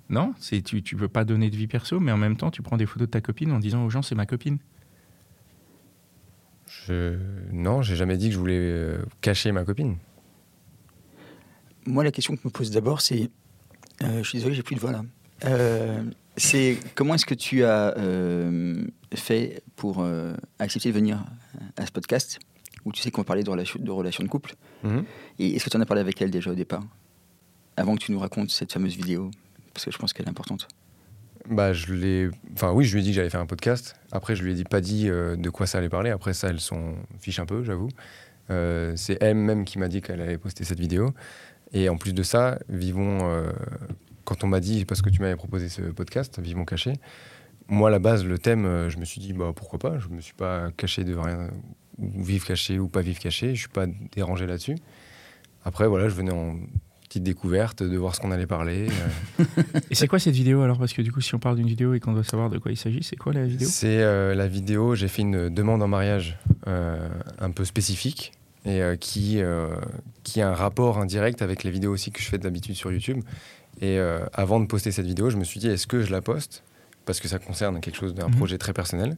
Non, 0.09 0.33
c'est 0.39 0.61
tu 0.61 0.83
tu 0.83 0.95
veux 0.95 1.07
pas 1.07 1.23
donner 1.25 1.49
de 1.49 1.55
vie 1.55 1.67
perso, 1.67 1.99
mais 1.99 2.11
en 2.11 2.17
même 2.17 2.35
temps, 2.37 2.51
tu 2.51 2.61
prends 2.61 2.77
des 2.77 2.85
photos 2.85 3.07
de 3.07 3.11
ta 3.11 3.21
copine 3.21 3.51
en 3.51 3.59
disant 3.59 3.83
aux 3.85 3.89
gens 3.89 4.01
c'est 4.01 4.13
ma 4.15 4.25
copine. 4.25 4.59
Je... 6.87 7.17
Non, 7.51 7.81
j'ai 7.81 7.95
jamais 7.95 8.17
dit 8.17 8.27
que 8.27 8.33
je 8.33 8.39
voulais 8.39 8.57
euh, 8.59 8.97
cacher 9.21 9.51
ma 9.51 9.63
copine. 9.65 9.97
Moi, 11.85 12.03
la 12.03 12.11
question 12.11 12.35
que 12.35 12.41
je 12.41 12.47
me 12.47 12.51
pose 12.51 12.71
d'abord, 12.71 13.01
c'est. 13.01 13.29
euh, 14.03 14.21
je 14.23 14.29
suis 14.29 14.37
désolé, 14.37 14.55
j'ai 14.55 14.63
plus 14.63 14.75
de 14.75 14.79
voix 14.81 14.91
là. 14.91 15.03
Euh, 15.45 16.03
c'est 16.37 16.77
comment 16.95 17.15
est-ce 17.15 17.25
que 17.25 17.33
tu 17.33 17.63
as 17.63 17.97
euh, 17.97 18.85
fait 19.15 19.63
pour 19.75 20.01
euh, 20.01 20.33
accepter 20.59 20.89
de 20.89 20.93
venir 20.93 21.25
à 21.77 21.85
ce 21.85 21.91
podcast? 21.91 22.39
Où 22.85 22.91
tu 22.91 23.01
sais 23.01 23.11
qu'on 23.11 23.23
parler 23.23 23.43
de 23.43 23.49
relations 23.49 23.79
de, 23.81 23.91
relations 23.91 24.23
de 24.23 24.29
couple 24.29 24.55
Mhm. 24.83 25.03
Et 25.39 25.55
est-ce 25.55 25.65
que 25.65 25.69
tu 25.69 25.77
en 25.77 25.81
as 25.81 25.85
parlé 25.85 26.01
avec 26.01 26.21
elle 26.21 26.31
déjà 26.31 26.51
au 26.51 26.55
départ? 26.55 26.83
Avant 27.77 27.95
que 27.95 28.01
tu 28.01 28.11
nous 28.11 28.19
racontes 28.19 28.49
cette 28.49 28.71
fameuse 28.73 28.95
vidéo 28.95 29.29
Parce 29.73 29.85
que 29.85 29.91
je 29.91 29.97
pense 29.97 30.11
qu'elle 30.13 30.25
est 30.25 30.29
importante. 30.29 30.67
Bah, 31.49 31.73
je 31.73 31.93
l'ai. 31.93 32.29
Enfin, 32.53 32.71
oui, 32.71 32.85
je 32.85 32.93
lui 32.93 33.01
ai 33.01 33.03
dit 33.03 33.09
que 33.09 33.15
j'allais 33.15 33.29
faire 33.29 33.39
un 33.41 33.45
podcast. 33.45 33.95
Après, 34.11 34.35
je 34.35 34.43
lui 34.43 34.51
ai 34.51 34.55
dit, 34.55 34.63
pas 34.63 34.81
dit 34.81 35.09
euh, 35.09 35.35
de 35.35 35.49
quoi 35.49 35.65
ça 35.65 35.77
allait 35.79 35.89
parler. 35.89 36.09
Après, 36.11 36.33
ça, 36.33 36.49
elle 36.49 36.59
s'en 36.59 36.93
fiche 37.19 37.39
un 37.39 37.45
peu, 37.45 37.63
j'avoue. 37.63 37.89
Euh, 38.49 38.93
c'est 38.95 39.17
elle-même 39.21 39.65
qui 39.65 39.79
m'a 39.79 39.87
dit 39.87 40.01
qu'elle 40.01 40.21
allait 40.21 40.37
poster 40.37 40.63
cette 40.65 40.79
vidéo. 40.79 41.13
Et 41.73 41.89
en 41.89 41.97
plus 41.97 42.13
de 42.13 42.21
ça, 42.23 42.59
Vivons. 42.69 43.19
euh, 43.21 43.51
quand 44.23 44.43
on 44.43 44.47
m'a 44.47 44.59
dit, 44.59 44.85
parce 44.85 45.01
que 45.01 45.09
tu 45.09 45.19
m'avais 45.21 45.35
proposé 45.35 45.67
ce 45.69 45.81
podcast, 45.81 46.39
Vivons 46.39 46.65
cachés, 46.65 46.93
moi, 47.67 47.87
à 47.89 47.91
la 47.91 47.99
base, 47.99 48.23
le 48.25 48.37
thème, 48.37 48.89
je 48.89 48.97
me 48.97 49.05
suis 49.05 49.19
dit, 49.21 49.33
bah, 49.33 49.51
pourquoi 49.55 49.79
pas? 49.79 49.97
Je 49.99 50.09
me 50.09 50.19
suis 50.21 50.33
pas 50.35 50.69
caché 50.77 51.03
de 51.03 51.15
rien, 51.15 51.49
ou 52.01 52.23
vivre 52.23 52.45
caché 52.45 52.79
ou 52.79 52.87
pas 52.87 53.01
vivre 53.01 53.19
caché. 53.19 53.53
Je 53.55 53.59
suis 53.61 53.69
pas 53.69 53.85
dérangé 54.13 54.45
là-dessus. 54.47 54.75
Après, 55.63 55.87
voilà, 55.87 56.09
je 56.09 56.15
venais 56.15 56.31
en 56.31 56.57
petite 57.07 57.23
découverte 57.23 57.83
de 57.83 57.97
voir 57.97 58.15
ce 58.15 58.21
qu'on 58.21 58.31
allait 58.31 58.47
parler. 58.47 58.87
euh, 59.39 59.43
Et 59.91 59.95
c'est 59.95 60.07
quoi 60.07 60.17
cette 60.17 60.33
vidéo 60.33 60.61
alors? 60.61 60.79
Parce 60.79 60.93
que 60.93 61.01
du 61.01 61.11
coup, 61.11 61.21
si 61.21 61.35
on 61.35 61.39
parle 61.39 61.57
d'une 61.57 61.67
vidéo 61.67 61.93
et 61.93 61.99
qu'on 61.99 62.13
doit 62.13 62.23
savoir 62.23 62.49
de 62.49 62.57
quoi 62.57 62.71
il 62.71 62.77
s'agit, 62.77 63.03
c'est 63.03 63.17
quoi 63.17 63.33
la 63.33 63.45
vidéo? 63.45 63.67
C'est 63.69 64.01
euh, 64.01 64.33
la 64.33 64.47
vidéo, 64.47 64.95
j'ai 64.95 65.07
fait 65.09 65.21
une 65.21 65.49
demande 65.49 65.83
en 65.83 65.87
mariage 65.87 66.37
euh, 66.67 67.09
un 67.39 67.51
peu 67.51 67.65
spécifique 67.65 68.31
et 68.65 68.81
euh, 68.81 68.95
qui, 68.95 69.41
qui 70.23 70.41
a 70.41 70.49
un 70.49 70.53
rapport 70.53 70.99
indirect 70.99 71.41
avec 71.41 71.63
les 71.63 71.71
vidéos 71.71 71.91
aussi 71.91 72.11
que 72.11 72.21
je 72.21 72.27
fais 72.27 72.37
d'habitude 72.37 72.75
sur 72.75 72.91
YouTube. 72.91 73.21
Et 73.81 73.97
avant 74.33 74.59
de 74.59 74.65
poster 74.67 74.91
cette 74.91 75.05
vidéo, 75.07 75.29
je 75.29 75.37
me 75.37 75.43
suis 75.43 75.59
dit, 75.59 75.67
est-ce 75.67 75.87
que 75.87 76.01
je 76.03 76.11
la 76.11 76.21
poste? 76.21 76.63
Parce 77.05 77.19
que 77.19 77.27
ça 77.27 77.39
concerne 77.39 77.79
quelque 77.81 77.95
chose 77.97 78.13
d'un 78.13 78.27
Mhm. 78.27 78.35
projet 78.35 78.57
très 78.57 78.73
personnel. 78.73 79.17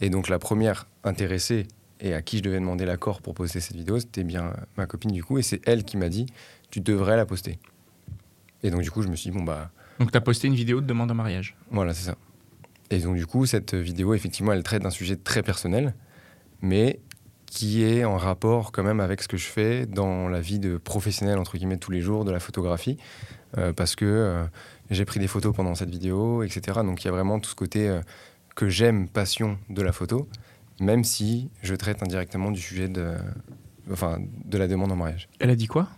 Et 0.00 0.10
donc 0.10 0.28
la 0.28 0.38
première 0.40 0.86
intéressée 1.04 1.66
et 2.02 2.12
à 2.12 2.20
qui 2.20 2.38
je 2.38 2.42
devais 2.42 2.60
demander 2.60 2.84
l'accord 2.84 3.22
pour 3.22 3.32
poster 3.32 3.60
cette 3.60 3.76
vidéo, 3.76 3.98
c'était 3.98 4.24
bien 4.24 4.52
ma 4.76 4.86
copine 4.86 5.12
du 5.12 5.24
coup. 5.24 5.38
Et 5.38 5.42
c'est 5.42 5.66
elle 5.66 5.84
qui 5.84 5.96
m'a 5.96 6.10
dit, 6.10 6.26
tu 6.70 6.80
devrais 6.80 7.16
la 7.16 7.24
poster. 7.24 7.58
Et 8.62 8.70
donc 8.70 8.82
du 8.82 8.90
coup, 8.90 9.02
je 9.02 9.08
me 9.08 9.16
suis 9.16 9.30
dit, 9.30 9.36
bon 9.36 9.44
bah... 9.44 9.70
Donc, 9.98 10.10
tu 10.10 10.18
as 10.18 10.20
posté 10.20 10.48
une 10.48 10.54
vidéo 10.54 10.80
de 10.80 10.86
demande 10.86 11.10
en 11.10 11.14
mariage. 11.14 11.54
Voilà, 11.70 11.94
c'est 11.94 12.06
ça. 12.06 12.16
Et 12.90 12.98
donc, 12.98 13.16
du 13.16 13.26
coup, 13.26 13.46
cette 13.46 13.74
vidéo, 13.74 14.14
effectivement, 14.14 14.52
elle 14.52 14.62
traite 14.62 14.82
d'un 14.82 14.90
sujet 14.90 15.16
très 15.16 15.42
personnel, 15.42 15.94
mais 16.60 16.98
qui 17.46 17.84
est 17.84 18.04
en 18.04 18.16
rapport 18.16 18.72
quand 18.72 18.82
même 18.82 19.00
avec 19.00 19.22
ce 19.22 19.28
que 19.28 19.36
je 19.36 19.46
fais 19.46 19.86
dans 19.86 20.28
la 20.28 20.40
vie 20.40 20.58
de 20.58 20.76
professionnel, 20.76 21.38
entre 21.38 21.56
guillemets, 21.56 21.76
tous 21.76 21.92
les 21.92 22.00
jours, 22.00 22.24
de 22.24 22.30
la 22.30 22.40
photographie, 22.40 22.96
euh, 23.58 23.72
parce 23.72 23.94
que 23.94 24.04
euh, 24.04 24.44
j'ai 24.90 25.04
pris 25.04 25.20
des 25.20 25.28
photos 25.28 25.54
pendant 25.54 25.74
cette 25.74 25.90
vidéo, 25.90 26.42
etc. 26.42 26.80
Donc, 26.82 27.04
il 27.04 27.06
y 27.06 27.08
a 27.08 27.12
vraiment 27.12 27.38
tout 27.38 27.50
ce 27.50 27.54
côté 27.54 27.88
euh, 27.88 28.00
que 28.56 28.68
j'aime, 28.68 29.08
passion 29.08 29.58
de 29.70 29.82
la 29.82 29.92
photo, 29.92 30.28
même 30.82 31.04
si 31.04 31.48
je 31.62 31.74
traite 31.74 32.02
indirectement 32.02 32.50
du 32.50 32.60
sujet 32.60 32.88
de, 32.88 33.14
enfin, 33.90 34.18
de 34.44 34.58
la 34.58 34.68
demande 34.68 34.92
en 34.92 34.96
mariage. 34.96 35.28
Elle 35.38 35.50
a 35.50 35.56
dit 35.56 35.66
quoi? 35.66 35.88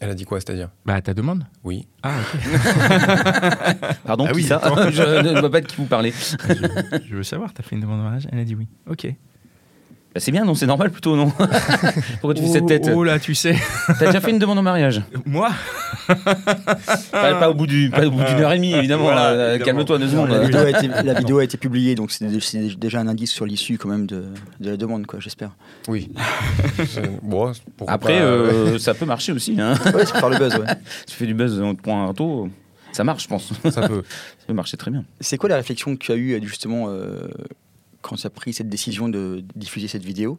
Elle 0.00 0.10
a 0.10 0.14
dit 0.14 0.24
quoi, 0.24 0.38
c'est-à-dire? 0.40 0.68
Bah, 0.86 1.00
ta 1.02 1.12
demande? 1.12 1.44
Oui. 1.64 1.88
Ah, 2.04 2.14
ok. 2.34 2.40
Pardon, 4.04 4.26
Ah 4.28 4.30
qui 4.30 4.36
oui, 4.36 4.42
ça? 4.44 4.60
Je 4.92 5.02
ne 5.34 5.40
vois 5.40 5.50
pas 5.50 5.60
de 5.60 5.66
qui 5.66 5.76
vous 5.76 5.86
parlez. 5.86 6.12
je, 6.12 6.54
je 7.08 7.16
veux 7.16 7.22
savoir, 7.24 7.52
t'as 7.52 7.64
fait 7.64 7.74
une 7.74 7.80
demande 7.80 8.00
en 8.00 8.04
mariage? 8.04 8.28
Elle 8.30 8.38
a 8.38 8.44
dit 8.44 8.54
oui. 8.54 8.68
Ok. 8.88 9.06
Bah, 10.14 10.20
c'est 10.20 10.30
bien, 10.30 10.44
non 10.44 10.54
C'est 10.54 10.66
normal 10.66 10.90
plutôt, 10.90 11.16
non? 11.16 11.30
Pourquoi 12.20 12.34
tu 12.34 12.42
fais 12.42 12.48
cette 12.48 12.66
tête? 12.66 12.90
Oh 12.94 13.02
là, 13.02 13.18
tu 13.18 13.34
sais. 13.34 13.56
T'as 13.98 14.06
déjà 14.06 14.20
fait 14.20 14.30
une 14.30 14.38
demande 14.38 14.58
en 14.58 14.62
mariage? 14.62 15.02
Moi? 15.26 15.50
Pas, 16.08 17.34
pas 17.34 17.50
au 17.50 17.54
bout 17.54 17.66
du- 17.66 17.90
pas 17.90 18.06
au 18.06 18.10
bout 18.10 18.22
d'une 18.24 18.40
heure 18.40 18.52
et 18.52 18.56
demie, 18.56 18.72
évidemment. 18.72 19.04
Voilà, 19.04 19.54
évidemment. 19.54 19.64
Calme-toi 19.84 19.98
deux 19.98 20.04
La 20.06 20.10
secondes. 20.10 20.44
vidéo, 20.44 20.60
a 20.60 20.70
été, 20.70 20.88
la 20.88 21.14
vidéo 21.18 21.38
a 21.38 21.44
été 21.44 21.56
publiée, 21.58 21.94
donc 21.94 22.10
c'est 22.10 22.26
dé- 22.26 22.40
c'est 22.40 22.78
déjà 22.78 23.00
un 23.00 23.08
indice 23.08 23.30
sur 23.30 23.46
l'issue 23.46 23.78
quand 23.78 23.88
même 23.88 24.06
de, 24.06 24.24
de 24.60 24.70
la 24.70 24.76
demande, 24.76 25.06
quoi, 25.06 25.20
j'espère. 25.20 25.50
Oui. 25.88 26.10
Euh, 26.96 27.06
bon, 27.22 27.52
Après, 27.86 28.18
pas, 28.18 28.24
euh, 28.24 28.78
ça 28.78 28.94
peut 28.94 29.06
marcher 29.06 29.32
aussi. 29.32 29.56
Hein. 29.60 29.74
Ouais, 29.86 30.04
le 30.30 30.38
buzz, 30.38 30.54
ouais. 30.56 30.66
tu 31.06 31.14
fais 31.14 31.26
du 31.26 31.34
buzz, 31.34 31.60
on 31.60 31.74
te 31.74 31.82
prend 31.82 32.02
un 32.02 32.06
râteau, 32.06 32.48
ça 32.92 33.04
marche, 33.04 33.24
je 33.24 33.28
pense. 33.28 33.52
ça 33.70 33.86
peut. 33.88 34.02
Ça 34.38 34.46
peut 34.46 34.54
marcher 34.54 34.76
très 34.78 34.90
bien. 34.90 35.04
C'est 35.20 35.36
quoi 35.36 35.50
la 35.50 35.56
réflexion 35.56 35.94
que 35.94 35.98
tu 36.02 36.10
as 36.10 36.16
eue 36.16 36.40
justement 36.44 36.86
euh, 36.88 37.28
quand 38.00 38.16
tu 38.16 38.26
as 38.26 38.30
pris 38.30 38.54
cette 38.54 38.70
décision 38.70 39.10
de 39.10 39.44
diffuser 39.56 39.86
cette 39.88 40.04
vidéo? 40.04 40.38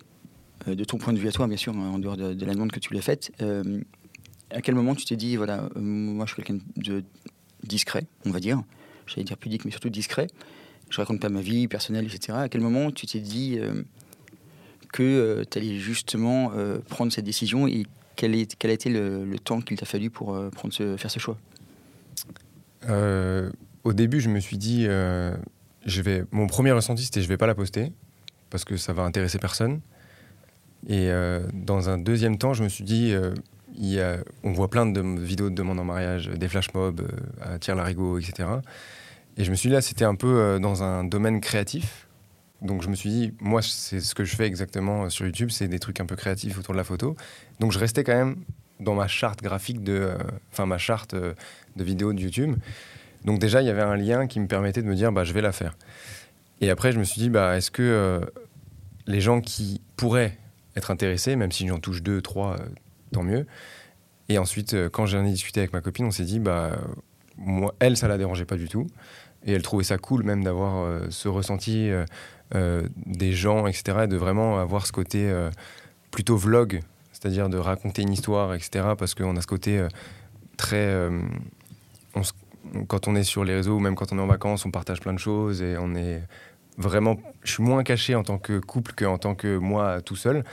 Euh, 0.67 0.73
De 0.73 0.83
ton 0.83 0.97
point 0.97 1.13
de 1.13 1.19
vue 1.19 1.27
à 1.27 1.31
toi, 1.31 1.45
bien 1.47 1.57
sûr, 1.57 1.73
hein, 1.75 1.91
en 1.93 1.99
dehors 1.99 2.17
de, 2.17 2.33
de 2.33 2.45
la 2.47 2.53
demande 2.55 2.71
que 2.71 2.79
tu 2.79 2.89
lui 2.89 2.97
as 2.97 3.03
faite. 3.03 3.31
Euh, 4.53 4.57
à 4.57 4.61
quel 4.61 4.75
moment 4.75 4.95
tu 4.95 5.05
t'es 5.05 5.15
dit, 5.15 5.35
voilà, 5.35 5.69
euh, 5.75 5.79
moi 5.79 6.25
je 6.25 6.33
suis 6.33 6.43
quelqu'un 6.43 6.63
de 6.77 7.03
discret, 7.63 8.05
on 8.25 8.31
va 8.31 8.39
dire, 8.39 8.61
j'allais 9.07 9.23
dire 9.23 9.37
pudique, 9.37 9.65
mais 9.65 9.71
surtout 9.71 9.89
discret, 9.89 10.27
je 10.89 10.97
raconte 10.97 11.19
pas 11.19 11.29
ma 11.29 11.41
vie 11.41 11.67
personnelle, 11.67 12.05
etc. 12.05 12.37
À 12.37 12.49
quel 12.49 12.61
moment 12.61 12.91
tu 12.91 13.05
t'es 13.05 13.19
dit 13.19 13.57
euh, 13.59 13.83
que 14.91 15.43
tu 15.49 15.57
allais 15.57 15.77
justement 15.77 16.51
euh, 16.55 16.79
prendre 16.79 17.11
cette 17.11 17.25
décision 17.25 17.67
et 17.67 17.85
quel, 18.15 18.35
est, 18.35 18.55
quel 18.57 18.71
a 18.71 18.73
été 18.73 18.89
le, 18.89 19.37
temps 19.39 19.61
qu'il 19.61 19.77
t'a 19.77 19.85
fallu 19.85 20.09
pour 20.09 20.35
euh, 20.35 20.49
prendre 20.49 20.73
ce, 20.73 20.97
faire 20.97 21.09
ce 21.09 21.19
choix? 21.19 21.37
Euh, 22.89 23.49
au 23.83 23.93
début, 23.93 24.19
je 24.19 24.29
me 24.29 24.39
suis 24.39 24.57
dit, 24.57 24.85
euh, 24.87 25.35
je 25.85 26.01
vais. 26.01 26.25
Mon 26.31 26.47
premier 26.47 26.71
ressenti, 26.71 27.05
c'était 27.05 27.21
je 27.21 27.27
vais 27.27 27.37
pas 27.37 27.47
la 27.47 27.55
poster 27.55 27.91
parce 28.49 28.65
que 28.65 28.77
ça 28.77 28.93
va 28.93 29.03
intéresser 29.03 29.39
personne. 29.39 29.79
Et 30.87 31.09
euh, 31.09 31.45
dans 31.53 31.89
un 31.89 31.97
deuxième 31.97 32.37
temps, 32.37 32.53
je 32.53 32.63
me 32.63 32.69
suis 32.69 32.83
dit, 32.83 33.11
euh, 33.13 33.33
on 34.43 34.51
voit 34.51 34.69
plein 34.69 34.85
de 34.85 35.01
vidéos 35.01 35.49
de 35.49 35.55
demande 35.55 35.79
en 35.79 35.85
mariage, 35.85 36.27
des 36.29 36.47
flash 36.47 36.73
mobs 36.73 37.01
euh, 37.01 37.53
à 37.55 37.59
tir 37.59 37.75
larigot, 37.75 38.17
etc. 38.17 38.49
Et 39.37 39.43
je 39.43 39.51
me 39.51 39.55
suis 39.55 39.69
dit 39.69 39.73
là, 39.73 39.81
c'était 39.81 40.05
un 40.05 40.15
peu 40.15 40.39
euh, 40.39 40.59
dans 40.59 40.83
un 40.83 41.03
domaine 41.03 41.41
créatif. 41.41 42.07
Donc 42.61 42.81
je 42.81 42.89
me 42.89 42.95
suis 42.95 43.09
dit, 43.09 43.33
moi, 43.39 43.61
c'est 43.61 44.01
ce 44.01 44.13
que 44.13 44.25
je 44.25 44.35
fais 44.35 44.45
exactement 44.45 45.05
euh, 45.05 45.09
sur 45.09 45.25
YouTube, 45.25 45.49
c'est 45.49 45.67
des 45.67 45.79
trucs 45.79 46.01
un 46.01 46.05
peu 46.05 46.15
créatifs 46.15 46.57
autour 46.59 46.73
de 46.73 46.77
la 46.77 46.83
photo. 46.83 47.15
Donc 47.59 47.71
je 47.71 47.79
restais 47.79 48.03
quand 48.03 48.15
même 48.15 48.35
dans 48.79 48.95
ma 48.95 49.07
charte 49.07 49.41
graphique 49.41 49.83
de, 49.83 49.93
euh, 49.93 50.17
enfin 50.51 50.65
ma 50.65 50.77
charte 50.77 51.13
euh, 51.13 51.33
de 51.75 51.83
vidéos 51.83 52.13
de 52.13 52.19
YouTube. 52.19 52.55
Donc 53.25 53.39
déjà, 53.39 53.61
il 53.61 53.67
y 53.67 53.69
avait 53.69 53.81
un 53.81 53.97
lien 53.97 54.27
qui 54.27 54.39
me 54.39 54.47
permettait 54.47 54.81
de 54.81 54.87
me 54.87 54.95
dire, 54.95 55.11
bah, 55.11 55.23
je 55.23 55.33
vais 55.33 55.41
la 55.41 55.51
faire. 55.51 55.75
Et 56.61 56.69
après, 56.69 56.91
je 56.91 56.99
me 56.99 57.03
suis 57.03 57.21
dit, 57.21 57.29
bah, 57.29 57.57
est-ce 57.57 57.71
que 57.71 57.81
euh, 57.81 58.21
les 59.07 59.21
gens 59.21 59.41
qui 59.41 59.81
pourraient 59.97 60.37
être 60.75 60.91
intéressés, 60.91 61.35
même 61.35 61.51
si 61.51 61.67
j'en 61.67 61.79
touche 61.79 62.01
deux, 62.01 62.21
trois, 62.21 62.53
euh, 62.53 62.65
tant 63.11 63.23
mieux. 63.23 63.45
Et 64.29 64.37
ensuite, 64.37 64.75
euh, 64.75 64.89
quand 64.89 65.07
j'en 65.07 65.25
ai 65.25 65.31
discuté 65.31 65.59
avec 65.59 65.73
ma 65.73 65.81
copine, 65.81 66.05
on 66.05 66.11
s'est 66.11 66.23
dit, 66.23 66.39
bah, 66.39 66.77
moi, 67.37 67.73
elle, 67.79 67.97
ça 67.97 68.07
la 68.07 68.17
dérangeait 68.17 68.45
pas 68.45 68.55
du 68.55 68.69
tout. 68.69 68.87
Et 69.45 69.53
elle 69.53 69.63
trouvait 69.63 69.83
ça 69.83 69.97
cool 69.97 70.23
même 70.23 70.43
d'avoir 70.43 70.77
euh, 70.77 71.07
ce 71.09 71.27
ressenti 71.27 71.89
euh, 72.53 72.87
des 73.05 73.31
gens, 73.31 73.67
etc. 73.67 74.01
Et 74.03 74.07
de 74.07 74.17
vraiment 74.17 74.59
avoir 74.59 74.85
ce 74.85 74.91
côté 74.91 75.33
plutôt 76.11 76.35
vlog, 76.35 76.81
c'est-à-dire 77.11 77.49
de 77.49 77.57
raconter 77.57 78.01
une 78.01 78.13
histoire, 78.13 78.53
etc. 78.53 78.89
Parce 78.97 79.15
qu'on 79.15 79.35
a 79.35 79.41
ce 79.41 79.47
côté 79.47 79.87
très... 80.57 81.09
quand 82.87 83.07
on 83.07 83.15
est 83.15 83.23
sur 83.23 83.45
les 83.45 83.55
réseaux 83.55 83.77
ou 83.77 83.79
même 83.79 83.95
quand 83.95 84.11
on 84.11 84.17
est 84.17 84.21
en 84.21 84.27
vacances, 84.27 84.65
on 84.65 84.71
partage 84.71 84.99
plein 84.99 85.13
de 85.13 85.19
choses 85.19 85.61
et 85.61 85.77
on 85.77 85.95
est 85.95 86.21
vraiment. 86.77 87.17
Je 87.43 87.53
suis 87.53 87.63
moins 87.63 87.83
caché 87.83 88.15
en 88.15 88.23
tant 88.23 88.39
que 88.39 88.59
couple 88.59 88.93
qu'en 88.93 89.17
tant 89.17 89.35
que 89.35 89.57
moi 89.57 90.01
tout 90.01 90.15
seul. 90.15 90.43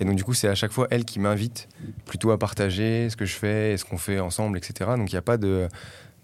Et 0.00 0.04
donc, 0.04 0.16
du 0.16 0.24
coup, 0.24 0.34
c'est 0.34 0.48
à 0.48 0.54
chaque 0.54 0.72
fois 0.72 0.86
elle 0.90 1.04
qui 1.04 1.20
m'invite 1.20 1.68
plutôt 2.06 2.30
à 2.30 2.38
partager 2.38 3.10
ce 3.10 3.16
que 3.16 3.24
je 3.24 3.34
fais 3.34 3.72
et 3.72 3.76
ce 3.76 3.84
qu'on 3.84 3.98
fait 3.98 4.20
ensemble, 4.20 4.58
etc. 4.58 4.90
Donc, 4.96 5.10
il 5.12 5.14
n'y 5.14 5.18
a 5.18 5.22
pas 5.22 5.36
de, 5.36 5.68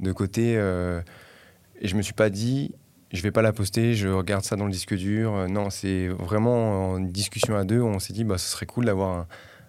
de 0.01 0.13
côté. 0.13 0.55
euh, 0.57 1.01
et 1.81 1.89
je 1.89 1.97
me 1.97 2.03
suis 2.03 2.15
pas 2.15 2.31
dit, 2.31 2.75
je 3.13 3.23
vais 3.23 3.31
pas 3.31 3.43
la 3.43 3.53
poster, 3.53 3.95
je 3.95 4.09
regarde 4.09 4.45
ça 4.45 4.57
dans 4.57 4.65
le 4.65 4.73
disque 4.73 4.95
dur. 4.95 5.35
Euh, 5.35 5.49
Non, 5.49 5.71
c'est 5.71 6.09
vraiment 6.09 6.93
en 6.93 7.01
discussion 7.01 7.57
à 7.57 7.65
deux. 7.65 7.81
On 7.81 7.99
s'est 7.99 8.13
dit, 8.13 8.25
bah, 8.25 8.39
ce 8.39 8.49
serait 8.49 8.67
cool 8.67 8.87
d'avoir 8.87 9.27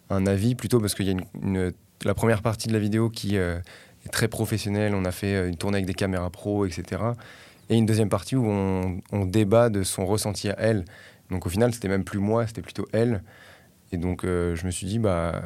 un, 0.09 0.25
avis 0.25 0.55
plutôt 0.55 0.79
parce 0.79 0.95
qu'il 0.95 1.07
y 1.07 1.11
a 1.11 1.15
une, 1.41 1.73
la 2.03 2.13
première 2.13 2.41
partie 2.41 2.67
de 2.67 2.73
la 2.73 2.79
vidéo 2.79 3.09
qui 3.09 3.37
euh, 3.37 3.59
est 4.05 4.09
très 4.09 4.27
professionnelle. 4.27 4.95
On 4.95 5.05
a 5.05 5.11
fait 5.11 5.47
une 5.47 5.57
tournée 5.57 5.77
avec 5.77 5.87
des 5.87 5.93
caméras 5.93 6.29
pro, 6.29 6.65
etc. 6.65 7.01
Et 7.69 7.75
une 7.75 7.85
deuxième 7.85 8.09
partie 8.09 8.35
où 8.35 8.47
on, 8.47 9.01
on 9.11 9.25
débat 9.25 9.69
de 9.69 9.83
son 9.83 10.05
ressenti 10.05 10.49
à 10.49 10.55
elle. 10.57 10.85
Donc 11.29 11.45
au 11.45 11.49
final, 11.49 11.73
c'était 11.73 11.89
même 11.89 12.03
plus 12.03 12.19
moi, 12.19 12.47
c'était 12.47 12.63
plutôt 12.63 12.87
elle. 12.91 13.21
Et 13.91 13.97
donc 13.97 14.23
euh, 14.23 14.55
je 14.55 14.65
me 14.65 14.71
suis 14.71 14.85
dit, 14.87 14.99
bah 14.99 15.43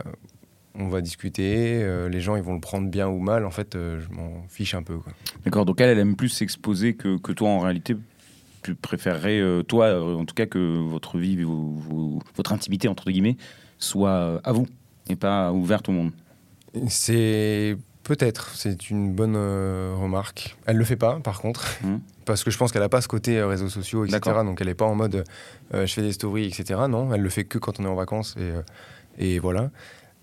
on 0.75 0.87
va 0.87 1.01
discuter, 1.01 1.81
euh, 1.83 2.09
les 2.09 2.19
gens 2.19 2.35
ils 2.35 2.41
vont 2.41 2.55
le 2.55 2.59
prendre 2.59 2.89
bien 2.89 3.07
ou 3.07 3.19
mal, 3.19 3.45
en 3.45 3.51
fait, 3.51 3.75
euh, 3.75 4.01
je 4.01 4.09
m'en 4.15 4.43
fiche 4.49 4.73
un 4.73 4.81
peu. 4.83 4.97
D'accord, 5.45 5.65
donc 5.65 5.79
elle, 5.81 5.89
elle 5.91 5.99
aime 5.99 6.15
plus 6.15 6.29
s'exposer 6.29 6.95
que, 6.95 7.17
que 7.17 7.31
toi 7.31 7.49
en 7.49 7.59
réalité. 7.59 7.95
Tu 8.63 8.73
préférerais, 8.75 9.41
toi, 9.67 10.01
en 10.15 10.23
tout 10.25 10.33
cas, 10.33 10.45
que 10.45 10.57
votre 10.79 11.17
vie, 11.19 11.43
vos- 11.43 11.73
vos- 11.73 12.19
votre 12.35 12.53
intimité, 12.53 12.87
entre 12.87 13.11
guillemets, 13.11 13.35
soit 13.77 14.39
à 14.43 14.51
vous 14.53 14.67
et 15.09 15.17
pas 15.17 15.51
ouverte 15.51 15.89
au 15.89 15.91
monde. 15.91 16.11
C'est 16.87 17.77
peut-être, 18.03 18.49
c'est 18.55 18.89
une 18.89 19.13
bonne 19.13 19.35
euh, 19.35 19.93
remarque. 19.97 20.55
Elle 20.65 20.77
le 20.77 20.85
fait 20.85 20.95
pas, 20.97 21.19
par 21.19 21.39
contre, 21.41 21.65
Mhm. 21.83 22.01
parce 22.25 22.43
que 22.43 22.51
je 22.51 22.57
pense 22.57 22.71
qu'elle 22.71 22.83
a 22.83 22.89
pas 22.89 23.01
ce 23.01 23.07
côté 23.07 23.37
euh, 23.37 23.47
réseaux 23.47 23.69
sociaux, 23.69 24.05
etc. 24.05 24.19
Donc 24.43 24.61
elle 24.61 24.69
est 24.69 24.73
pas 24.75 24.85
en 24.85 24.95
mode 24.95 25.23
euh, 25.73 25.85
je 25.85 25.93
fais 25.93 26.01
des 26.01 26.11
stories, 26.13 26.45
etc. 26.45 26.81
Non, 26.89 27.13
elle 27.13 27.21
le 27.21 27.29
fait 27.29 27.43
que 27.45 27.57
quand 27.57 27.79
on 27.79 27.83
est 27.85 27.87
en 27.87 27.95
vacances 27.95 28.35
et, 28.37 28.41
euh, 28.41 28.61
et 29.17 29.39
voilà. 29.39 29.69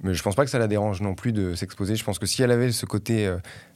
Mais 0.02 0.14
je 0.14 0.22
pense 0.22 0.34
pas 0.34 0.44
que 0.46 0.50
ça 0.50 0.58
la 0.58 0.66
dérange 0.66 1.02
non 1.02 1.14
plus 1.14 1.32
de 1.32 1.54
s'exposer. 1.54 1.94
Je 1.94 2.04
pense 2.04 2.18
que 2.18 2.24
si 2.24 2.42
elle 2.42 2.50
avait 2.52 2.72
ce 2.72 2.86
côté, 2.86 3.30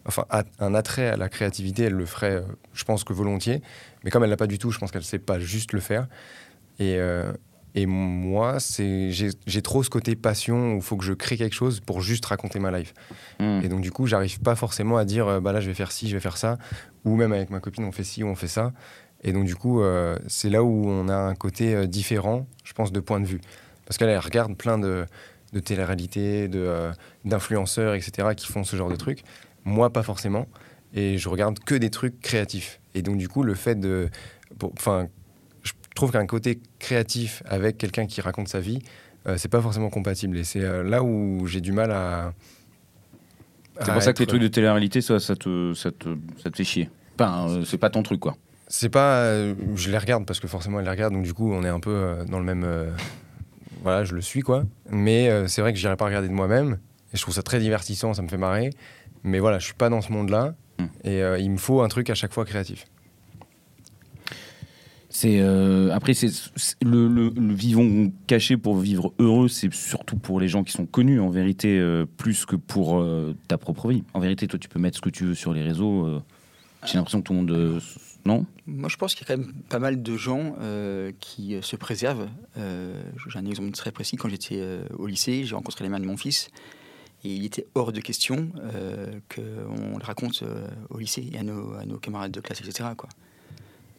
enfin 0.07 0.25
a- 0.31 0.45
un 0.59 0.75
attrait 0.75 1.09
à 1.09 1.19
la 1.19 1.29
créativité, 1.29 1.83
elle 1.83 1.93
le 1.93 2.07
ferait, 2.07 2.43
je 2.73 2.85
pense 2.85 3.05
que 3.05 3.13
volontiers. 3.13 3.61
Mais 4.05 4.11
comme 4.11 4.25
elle 4.25 4.31
l'a 4.31 4.39
pas 4.39 4.47
du 4.47 4.59
tout, 4.59 4.71
je 4.71 4.79
pense 4.79 4.91
qu'elle 4.91 5.05
sait 5.05 5.19
pas 5.19 5.39
juste 5.39 5.75
le 5.75 5.81
faire. 5.81 6.07
Et, 6.79 6.99
et 7.75 7.87
moi, 7.87 8.61
c'est 8.61 9.11
j'ai 9.11 9.63
trop 9.63 9.83
ce 9.83 9.91
côté 9.91 10.15
passion 10.15 10.75
où 10.75 10.77
il 10.77 10.83
faut 10.83 10.97
que 10.97 11.05
je 11.05 11.13
crée 11.13 11.37
quelque 11.37 11.55
chose 11.55 11.81
pour 11.81 12.01
juste 12.01 12.25
raconter 12.27 12.61
ma 12.61 12.71
life. 12.77 12.95
Hmm. 13.41 13.61
Et 13.63 13.69
donc, 13.69 13.81
du 13.81 13.91
coup, 13.91 14.07
j'arrive 14.07 14.41
pas 14.41 14.55
forcément 14.55 14.97
à 14.97 15.05
dire, 15.05 15.27
euh, 15.27 15.41
bah 15.41 15.53
là, 15.53 15.61
je 15.61 15.67
vais 15.67 15.75
faire 15.75 15.91
ci, 15.91 16.09
je 16.09 16.15
vais 16.15 16.21
faire 16.21 16.37
ça. 16.37 16.57
Ou 17.05 17.17
même 17.17 17.33
avec 17.33 17.51
ma 17.51 17.61
copine, 17.61 17.85
on 17.85 17.93
fait 17.93 18.05
ci 18.05 18.23
ou 18.23 18.29
on 18.29 18.37
fait 18.37 18.49
ça. 18.49 18.73
Et 19.25 19.33
donc, 19.33 19.47
du 19.47 19.57
coup, 19.57 19.83
euh, 19.83 20.17
c'est 20.29 20.51
là 20.51 20.63
où 20.63 20.87
on 20.87 21.09
a 21.09 21.17
un 21.17 21.35
côté 21.35 21.75
euh, 21.75 21.87
différent, 21.87 22.47
je 22.63 22.75
pense, 22.75 22.93
de 22.93 23.01
point 23.01 23.21
de 23.21 23.27
vue. 23.27 23.41
Parce 23.87 23.97
qu'elle 23.97 24.11
elle 24.11 24.19
regarde 24.19 24.55
plein 24.55 24.79
de, 24.79 25.07
de 25.53 25.63
euh, 26.55 26.93
d'influenceurs, 27.25 27.95
etc., 27.95 28.29
qui 28.37 28.47
font 28.47 28.65
ce 28.65 28.77
genre 28.77 28.91
de 28.91 28.97
trucs. 28.97 29.25
Moi, 29.65 29.91
pas 29.91 30.03
forcément. 30.03 30.47
Et 30.93 31.17
je 31.17 31.29
regarde 31.31 31.59
que 31.59 31.75
des 31.75 31.91
trucs 31.91 32.21
créatifs. 32.21 32.81
Et 32.95 33.01
donc, 33.01 33.17
du 33.17 33.29
coup, 33.29 33.43
le 33.43 33.55
fait 33.55 33.81
de. 33.81 34.11
Enfin, 34.63 35.09
je 35.95 36.01
trouve 36.01 36.11
qu'un 36.11 36.27
côté 36.27 36.59
créatif 36.81 37.45
avec 37.47 37.79
quelqu'un 37.79 38.07
qui 38.07 38.21
raconte 38.21 38.49
sa 38.49 38.59
vie, 38.59 38.81
euh, 39.29 39.37
c'est 39.39 39.49
pas 39.49 39.61
forcément 39.61 39.91
compatible. 39.91 40.37
Et 40.37 40.43
c'est 40.43 40.61
euh, 40.61 40.83
là 40.83 41.05
où 41.05 41.47
j'ai 41.47 41.61
du 41.61 41.71
mal 41.71 41.93
à. 41.93 42.35
C'est 43.81 43.93
pour 43.93 44.03
ça 44.03 44.13
que 44.13 44.19
les 44.19 44.27
trucs 44.27 44.43
de 44.43 44.49
télé-réalité, 44.49 45.01
ça, 45.01 45.21
ça, 45.21 45.37
te, 45.37 45.73
ça, 45.75 45.93
te, 45.93 46.17
ça 46.43 46.51
te 46.51 46.57
fait 46.57 46.65
chier. 46.65 46.91
Enfin, 47.17 47.49
euh, 47.49 47.65
c'est 47.65 47.79
pas 47.79 47.91
ton 47.91 48.03
truc, 48.03 48.19
quoi. 48.19 48.37
C'est 48.67 48.89
pas. 48.89 49.19
euh, 49.19 49.55
je 49.77 49.89
les 49.89 49.99
regarde 49.99 50.27
parce 50.27 50.41
que 50.41 50.49
forcément 50.49 50.81
elle 50.81 50.85
les 50.85 50.91
regarde, 50.91 51.13
donc 51.13 51.23
du 51.23 51.33
coup 51.33 51.53
on 51.53 51.63
est 51.63 51.69
un 51.69 51.79
peu 51.79 51.91
euh, 51.91 52.25
dans 52.25 52.41
le 52.41 52.45
même. 52.45 52.67
voilà, 53.85 54.03
je 54.03 54.15
le 54.17 54.21
suis 54.21 54.41
quoi. 54.41 54.65
Mais 54.91 55.31
c'est 55.47 55.61
vrai 55.61 55.73
que 55.73 55.79
j'irai 55.79 55.97
pas 55.97 56.07
regarder 56.07 56.27
de 56.27 56.33
moi-même. 56.33 56.79
Et 57.13 57.17
je 57.17 57.23
trouve 57.23 57.35
ça 57.35 57.45
très 57.45 57.61
divertissant, 57.61 58.15
ça 58.15 58.23
me 58.23 58.29
fait 58.29 58.37
marrer. 58.37 58.71
Mais 59.23 59.39
voilà, 59.39 59.61
je 59.61 59.65
suis 59.65 59.75
pas 59.75 59.91
dans 59.91 60.01
ce 60.01 60.11
monde-là. 60.11 60.55
Hmm. 60.81 60.87
Et 61.05 61.21
il 61.39 61.51
me 61.53 61.57
faut 61.57 61.83
un 61.83 61.89
truc 61.89 62.11
à 62.11 62.17
chaque 62.17 62.33
fois 62.33 62.45
créatif. 62.45 62.85
C'est 65.17 65.39
euh, 65.39 65.93
après 65.93 66.13
c'est 66.13 66.27
le, 66.85 67.07
le, 67.07 67.29
le 67.29 67.55
vivons 67.55 68.13
caché 68.27 68.57
pour 68.57 68.77
vivre 68.77 69.15
heureux, 69.21 69.47
c'est 69.47 69.73
surtout 69.73 70.17
pour 70.17 70.41
les 70.41 70.49
gens 70.49 70.65
qui 70.65 70.73
sont 70.73 70.87
connus 70.87 71.21
en 71.21 71.31
vérité 71.31 71.79
euh, 71.79 72.05
plus 72.05 72.45
que 72.45 72.57
pour 72.57 72.99
euh, 72.99 73.33
ta 73.47 73.57
propre 73.57 73.91
vie. 73.91 74.03
En 74.13 74.19
vérité, 74.19 74.49
toi, 74.49 74.59
tu 74.59 74.69
peux 74.69 74.81
mettre 74.81 74.97
ce 74.97 75.01
que 75.01 75.11
tu 75.11 75.25
veux 75.27 75.37
sur 75.37 75.53
les 75.53 75.63
réseaux. 75.63 76.21
J'ai 76.85 76.95
l'impression 76.99 77.21
que 77.21 77.27
tout 77.29 77.33
le 77.33 77.39
monde 77.39 77.81
non? 78.25 78.45
Moi, 78.67 78.89
je 78.89 78.97
pense 78.97 79.15
qu'il 79.15 79.29
y 79.29 79.31
a 79.31 79.37
quand 79.37 79.41
même 79.41 79.53
pas 79.69 79.79
mal 79.79 80.03
de 80.03 80.17
gens 80.17 80.57
euh, 80.61 81.13
qui 81.21 81.57
se 81.61 81.77
préservent. 81.77 82.29
Euh, 82.57 83.01
J'ai 83.29 83.39
un 83.39 83.47
exemple 83.47 83.71
très 83.71 83.93
précis. 83.93 84.17
Quand 84.17 84.29
j'étais 84.29 84.59
euh, 84.59 84.85
au 84.99 85.07
lycée, 85.07 85.45
j'ai 85.45 85.55
rencontré 85.55 85.85
les 85.85 85.91
mères 85.91 86.01
de 86.01 86.07
mon 86.07 86.17
fils. 86.17 86.49
Et 87.23 87.33
il 87.33 87.45
était 87.45 87.67
hors 87.77 87.93
de 87.93 88.01
question 88.01 88.51
qu'on 89.35 89.99
le 89.99 90.05
raconte 90.05 90.43
au 90.91 90.99
lycée 90.99 91.31
et 91.33 91.39
à 91.39 91.43
nos, 91.43 91.73
à 91.75 91.87
nos 91.87 91.99
camarades 91.99 92.33
de 92.33 92.41
classe, 92.41 92.61
etc. 92.61 92.91
Quoi. 92.97 93.09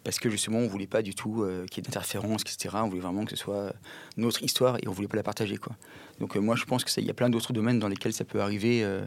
Parce 0.05 0.19
que 0.19 0.29
justement, 0.29 0.59
on 0.59 0.67
voulait 0.67 0.87
pas 0.87 1.01
du 1.01 1.13
tout 1.15 1.41
euh, 1.43 1.65
qu'il 1.65 1.83
y 1.83 1.85
ait 1.85 1.89
d'interférences, 1.89 2.41
etc. 2.43 2.75
On 2.83 2.87
voulait 2.87 3.01
vraiment 3.01 3.25
que 3.25 3.31
ce 3.31 3.35
soit 3.35 3.73
notre 4.15 4.41
histoire 4.43 4.77
et 4.77 4.87
on 4.87 4.91
voulait 4.91 5.07
pas 5.09 5.17
la 5.17 5.23
partager. 5.23 5.57
Quoi. 5.57 5.75
Donc 6.21 6.37
euh, 6.37 6.39
moi, 6.39 6.55
je 6.55 6.63
pense 6.63 6.85
qu'il 6.85 7.03
y 7.03 7.09
a 7.09 7.13
plein 7.13 7.29
d'autres 7.29 7.51
domaines 7.51 7.79
dans 7.79 7.89
lesquels 7.89 8.13
ça 8.13 8.23
peut 8.23 8.39
arriver. 8.39 8.83
euh, 8.83 9.03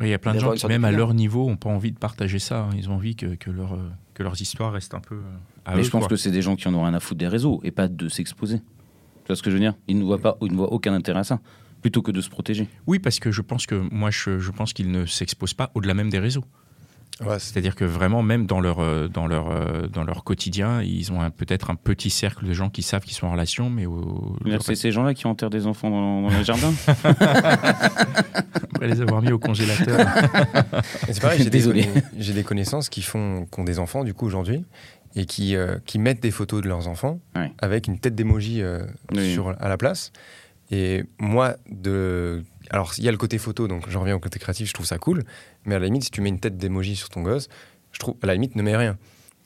Oui, 0.00 0.06
il 0.06 0.10
y 0.10 0.14
a 0.14 0.18
plein 0.18 0.32
de 0.34 0.38
gens 0.38 0.52
qui, 0.52 0.66
même 0.68 0.84
à 0.84 0.92
leur 0.92 1.12
niveau, 1.12 1.48
n'ont 1.48 1.56
pas 1.56 1.68
envie 1.68 1.90
de 1.92 1.98
partager 1.98 2.38
ça. 2.38 2.68
Ils 2.76 2.88
ont 2.88 2.94
envie 2.94 3.16
que, 3.16 3.34
que, 3.34 3.50
leur, 3.50 3.76
que 4.14 4.22
leurs 4.22 4.40
histoires 4.40 4.72
restent 4.72 4.94
un 4.94 5.00
peu 5.00 5.18
à 5.66 5.74
Mais 5.74 5.80
eux, 5.80 5.84
je 5.84 5.90
pense 5.90 6.02
quoi. 6.02 6.08
que 6.10 6.16
c'est 6.16 6.30
des 6.30 6.42
gens 6.42 6.54
qui 6.56 6.68
en 6.68 6.74
ont 6.74 6.82
rien 6.84 6.94
à 6.94 7.00
foutre 7.00 7.18
des 7.18 7.28
réseaux 7.28 7.60
et 7.64 7.72
pas 7.72 7.88
de 7.88 8.08
s'exposer. 8.08 8.58
Tu 8.58 9.26
vois 9.26 9.34
ce 9.36 9.42
que 9.42 9.50
je 9.50 9.56
veux 9.56 9.60
dire? 9.60 9.74
Ils 9.88 9.98
ne 9.98 10.04
voient 10.04 10.20
pas, 10.20 10.38
ils 10.42 10.52
ne 10.52 10.56
voient 10.56 10.72
aucun 10.72 10.94
intérêt 10.94 11.18
à 11.20 11.24
ça, 11.24 11.40
plutôt 11.82 12.02
que 12.02 12.12
de 12.12 12.20
se 12.20 12.30
protéger. 12.30 12.68
Oui, 12.86 13.00
parce 13.00 13.18
que 13.18 13.32
je 13.32 13.42
pense 13.42 13.66
que 13.66 13.74
moi, 13.74 14.10
je, 14.12 14.38
je 14.38 14.50
pense 14.52 14.72
qu'ils 14.72 14.92
ne 14.92 15.06
s'exposent 15.06 15.54
pas 15.54 15.72
au-delà 15.74 15.94
même 15.94 16.08
des 16.10 16.20
réseaux. 16.20 16.44
Ouais, 17.24 17.38
C'est-à-dire 17.38 17.74
que 17.74 17.84
vraiment, 17.86 18.22
même 18.22 18.44
dans 18.46 18.60
leur, 18.60 18.80
euh, 18.80 19.08
dans 19.08 19.26
leur, 19.26 19.50
euh, 19.50 19.86
dans 19.86 20.04
leur 20.04 20.22
quotidien, 20.22 20.82
ils 20.82 21.10
ont 21.12 21.30
peut-être 21.30 21.70
un 21.70 21.74
petit 21.74 22.10
cercle 22.10 22.44
de 22.44 22.52
gens 22.52 22.68
qui 22.68 22.82
savent 22.82 23.00
qu'ils 23.02 23.14
sont 23.16 23.26
en 23.26 23.32
relation, 23.32 23.70
mais 23.70 23.86
au, 23.86 24.36
C'est 24.60 24.74
ces 24.74 24.92
gens-là 24.92 25.14
qui 25.14 25.26
enterrent 25.26 25.48
des 25.50 25.66
enfants 25.66 25.88
dans, 25.88 26.22
dans 26.22 26.28
les 26.36 26.44
jardins 26.44 26.74
après 28.74 28.88
les 28.88 29.00
avoir 29.00 29.22
mis 29.22 29.32
au 29.32 29.38
congélateur. 29.38 30.06
C'est 31.10 31.20
pareil, 31.20 31.42
j'ai 31.42 31.50
des, 31.50 31.88
j'ai 32.18 32.32
des 32.32 32.42
connaissances 32.44 32.88
qui, 32.88 33.02
font, 33.02 33.46
qui 33.50 33.60
ont 33.60 33.64
des 33.64 33.78
enfants 33.78 34.04
du 34.04 34.14
coup 34.14 34.26
aujourd'hui 34.26 34.64
et 35.14 35.24
qui, 35.24 35.56
euh, 35.56 35.78
qui 35.86 35.98
mettent 35.98 36.20
des 36.22 36.30
photos 36.30 36.62
de 36.62 36.68
leurs 36.68 36.88
enfants 36.88 37.18
Ouais. 37.34 37.50
avec 37.58 37.86
une 37.88 37.98
tête 37.98 38.18
euh, 38.20 38.86
Oui. 39.14 39.32
sur, 39.32 39.54
à 39.58 39.68
la 39.68 39.76
place. 39.78 40.12
Et 40.70 41.04
moi, 41.18 41.56
de... 41.70 42.42
alors 42.70 42.92
il 42.98 43.04
y 43.04 43.08
a 43.08 43.12
le 43.12 43.16
côté 43.16 43.38
photo, 43.38 43.68
donc 43.68 43.88
j'en 43.88 44.00
reviens 44.00 44.16
au 44.16 44.20
côté 44.20 44.38
créatif, 44.38 44.68
je 44.68 44.74
trouve 44.74 44.86
ça 44.86 44.98
cool. 44.98 45.24
Mais 45.64 45.74
à 45.74 45.78
la 45.78 45.86
limite, 45.86 46.04
si 46.04 46.10
tu 46.10 46.20
mets 46.20 46.28
une 46.28 46.40
tête 46.40 46.56
d'emoji 46.56 46.96
sur 46.96 47.08
ton 47.08 47.22
gosse, 47.22 47.48
je 47.92 47.98
trouve, 47.98 48.16
à 48.22 48.26
la 48.26 48.34
limite, 48.34 48.56
ne 48.56 48.62
mets 48.62 48.76
rien. 48.76 48.98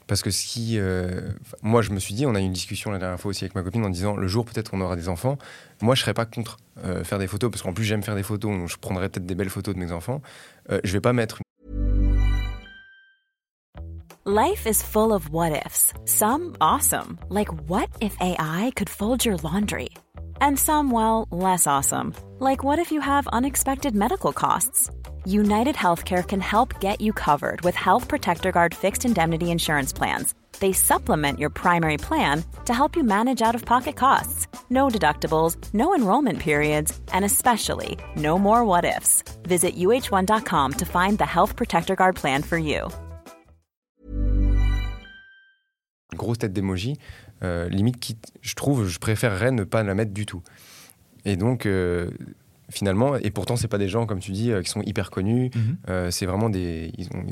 Parce 0.06 0.22
que 0.22 0.30
si. 0.30 0.76
euh, 0.76 1.30
moi, 1.62 1.82
je 1.82 1.90
me 1.90 2.00
suis 2.00 2.14
dit, 2.14 2.26
on 2.26 2.34
a 2.34 2.40
eu 2.40 2.44
une 2.44 2.52
discussion 2.52 2.90
la 2.90 2.98
dernière 2.98 3.20
fois 3.20 3.28
aussi 3.30 3.44
avec 3.44 3.54
ma 3.54 3.62
copine 3.62 3.84
en 3.84 3.90
disant, 3.90 4.16
le 4.16 4.26
jour 4.26 4.44
peut-être 4.44 4.74
on 4.74 4.80
aura 4.80 4.96
des 4.96 5.08
enfants, 5.08 5.38
moi 5.82 5.94
je 5.94 6.00
serais 6.00 6.14
pas 6.14 6.26
contre 6.26 6.56
euh, 6.84 7.04
faire 7.04 7.20
des 7.20 7.28
photos, 7.28 7.48
parce 7.48 7.62
qu'en 7.62 7.72
plus 7.72 7.84
j'aime 7.84 8.02
faire 8.02 8.16
des 8.16 8.24
photos, 8.24 8.50
donc 8.50 8.68
je 8.68 8.76
prendrais 8.76 9.08
peut-être 9.08 9.26
des 9.26 9.36
belles 9.36 9.50
photos 9.50 9.74
de 9.74 9.78
mes 9.78 9.92
enfants. 9.92 10.20
Euh, 10.72 10.80
je 10.82 10.92
vais 10.92 11.00
pas 11.00 11.12
mettre 11.12 11.38
Life 14.26 14.66
is 14.66 14.82
full 14.82 15.12
of 15.12 15.30
what 15.30 15.52
ifs. 15.52 15.92
Some 16.04 16.54
awesome, 16.60 17.18
like 17.30 17.48
what 17.68 17.88
if 18.00 18.14
AI 18.20 18.70
could 18.76 18.90
fold 18.90 19.24
your 19.24 19.36
laundry? 19.42 19.88
And 20.40 20.58
some, 20.58 20.90
well, 20.90 21.26
less 21.30 21.66
awesome, 21.66 22.12
like 22.40 22.64
what 22.64 22.78
if 22.78 22.90
you 22.90 23.00
have 23.00 23.26
unexpected 23.28 23.94
medical 23.94 24.32
costs? 24.32 24.90
United 25.24 25.76
Healthcare 25.76 26.26
can 26.26 26.40
help 26.40 26.80
get 26.80 27.00
you 27.00 27.12
covered 27.12 27.60
with 27.60 27.74
Health 27.74 28.08
Protector 28.08 28.50
Guard 28.52 28.74
fixed 28.74 29.04
indemnity 29.04 29.50
insurance 29.50 29.92
plans. 29.92 30.34
They 30.58 30.72
supplement 30.72 31.38
your 31.38 31.50
primary 31.50 31.98
plan 31.98 32.42
to 32.64 32.74
help 32.74 32.96
you 32.96 33.04
manage 33.04 33.42
out 33.42 33.54
of 33.54 33.64
pocket 33.64 33.96
costs. 33.96 34.46
No 34.70 34.88
deductibles, 34.88 35.56
no 35.72 35.94
enrollment 35.94 36.38
periods, 36.38 36.98
and 37.12 37.24
especially 37.24 37.98
no 38.16 38.38
more 38.38 38.64
what 38.64 38.84
ifs. 38.84 39.22
Visit 39.42 39.76
uh1.com 39.76 40.72
to 40.72 40.84
find 40.84 41.18
the 41.18 41.26
Health 41.26 41.56
Protector 41.56 41.94
Guard 41.94 42.16
plan 42.16 42.42
for 42.42 42.58
you. 42.58 42.90
grosse 46.20 46.38
tête 46.38 46.52
d'emoji, 46.52 46.98
euh, 47.42 47.68
limite, 47.68 47.98
qui, 47.98 48.16
je 48.42 48.54
trouve, 48.54 48.86
je 48.86 48.98
préférerais 48.98 49.52
ne 49.52 49.64
pas 49.64 49.82
la 49.82 49.94
mettre 49.94 50.12
du 50.12 50.26
tout. 50.26 50.42
Et 51.24 51.36
donc, 51.36 51.66
euh, 51.66 52.10
finalement, 52.70 53.16
et 53.16 53.30
pourtant, 53.30 53.56
c'est 53.56 53.68
pas 53.68 53.78
des 53.78 53.88
gens, 53.88 54.06
comme 54.06 54.20
tu 54.20 54.32
dis, 54.32 54.50
euh, 54.52 54.62
qui 54.62 54.70
sont 54.70 54.82
hyper 54.82 55.10
connus. 55.10 55.50
Mhm. 55.54 55.76
Euh, 55.88 56.10
c'est 56.10 56.26
vraiment 56.26 56.50
des. 56.50 56.92
Ils 56.98 57.06
ont 57.08 57.24